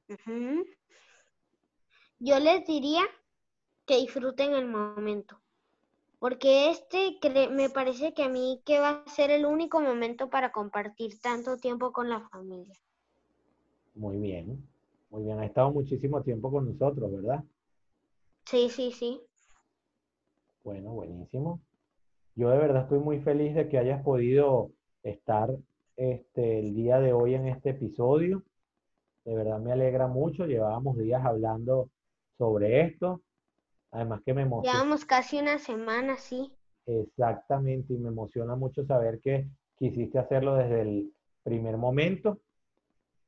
Yo 2.19 2.39
les 2.39 2.67
diría 2.67 3.03
que 3.87 3.99
disfruten 3.99 4.55
el 4.55 4.67
momento, 4.67 5.41
porque 6.19 6.71
este 6.71 7.19
me 7.51 7.69
parece 7.69 8.15
que 8.15 8.23
a 8.23 8.29
mí 8.29 8.63
que 8.65 8.79
va 8.79 9.03
a 9.05 9.11
ser 9.11 9.31
el 9.31 9.45
único 9.45 9.81
momento 9.81 10.31
para 10.31 10.53
compartir 10.53 11.21
tanto 11.21 11.57
tiempo 11.57 11.93
con 11.93 12.09
la 12.09 12.27
familia. 12.29 12.75
Muy 13.95 14.17
bien, 14.17 14.67
muy 15.11 15.23
bien. 15.23 15.39
Ha 15.39 15.47
estado 15.47 15.71
muchísimo 15.71 16.23
tiempo 16.23 16.51
con 16.51 16.67
nosotros, 16.67 17.13
¿verdad? 17.13 17.45
Sí, 18.47 18.69
sí, 18.71 18.91
sí. 18.93 19.21
Bueno, 20.65 20.91
buenísimo. 20.93 21.61
Yo 22.37 22.51
de 22.51 22.59
verdad 22.59 22.85
estoy 22.85 22.99
muy 22.99 23.21
feliz 23.21 23.55
de 23.55 23.69
que 23.69 23.79
hayas 23.79 24.03
podido 24.03 24.71
estar 25.03 25.51
este, 25.97 26.61
el 26.61 26.75
día 26.75 26.99
de 27.01 27.13
hoy 27.13 27.35
en 27.35 27.49
este 27.49 27.71
episodio. 27.71 28.43
De 29.25 29.35
verdad 29.35 29.59
me 29.59 29.73
alegra 29.73 30.07
mucho. 30.07 30.47
Llevábamos 30.47 30.99
días 30.99 31.25
hablando 31.25 31.91
sobre 32.39 32.83
esto. 32.83 33.23
Además 33.91 34.21
que 34.25 34.35
me 34.35 34.43
emociona. 34.43 34.79
Llevamos 34.79 35.05
casi 35.05 35.39
una 35.39 35.59
semana, 35.59 36.17
sí. 36.17 36.53
Exactamente, 36.87 37.95
y 37.95 37.99
me 37.99 38.09
emociona 38.09 38.57
mucho 38.57 38.85
saber 38.85 39.21
que 39.21 39.47
quisiste 39.79 40.19
hacerlo 40.19 40.57
desde 40.57 40.83
el 40.83 41.13
primer 41.43 41.77
momento. 41.77 42.41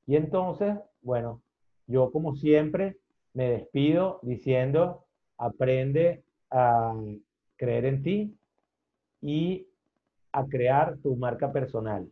Y 0.06 0.16
entonces, 0.16 0.76
bueno, 1.02 1.42
yo 1.86 2.10
como 2.10 2.34
siempre 2.34 2.98
me 3.32 3.50
despido 3.50 4.20
diciendo, 4.22 5.04
aprende 5.38 6.24
a 6.50 6.94
creer 7.56 7.86
en 7.86 8.02
ti 8.02 8.38
y 9.20 9.66
a 10.32 10.46
crear 10.46 10.98
tu 10.98 11.16
marca 11.16 11.52
personal. 11.52 12.08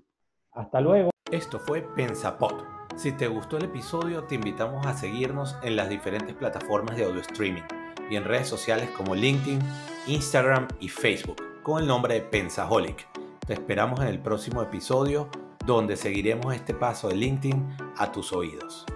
Hasta 0.54 0.80
luego. 0.80 1.10
Esto 1.30 1.58
fue 1.58 1.82
Pensapod. 1.82 2.62
Si 2.94 3.10
te 3.10 3.26
gustó 3.26 3.56
el 3.56 3.64
episodio, 3.64 4.22
te 4.24 4.36
invitamos 4.36 4.86
a 4.86 4.94
seguirnos 4.94 5.56
en 5.62 5.74
las 5.74 5.88
diferentes 5.88 6.34
plataformas 6.36 6.96
de 6.96 7.04
audio 7.04 7.20
streaming 7.20 7.62
y 8.08 8.14
en 8.14 8.24
redes 8.24 8.46
sociales 8.46 8.88
como 8.90 9.16
LinkedIn, 9.16 9.58
Instagram 10.06 10.68
y 10.78 10.88
Facebook 10.88 11.42
con 11.64 11.80
el 11.80 11.88
nombre 11.88 12.14
de 12.14 12.20
Pensaholic. 12.20 13.08
Te 13.46 13.54
esperamos 13.54 14.00
en 14.00 14.06
el 14.06 14.20
próximo 14.20 14.62
episodio 14.62 15.28
donde 15.66 15.96
seguiremos 15.96 16.54
este 16.54 16.72
paso 16.72 17.08
de 17.08 17.16
LinkedIn 17.16 17.76
a 17.96 18.12
tus 18.12 18.32
oídos. 18.32 18.86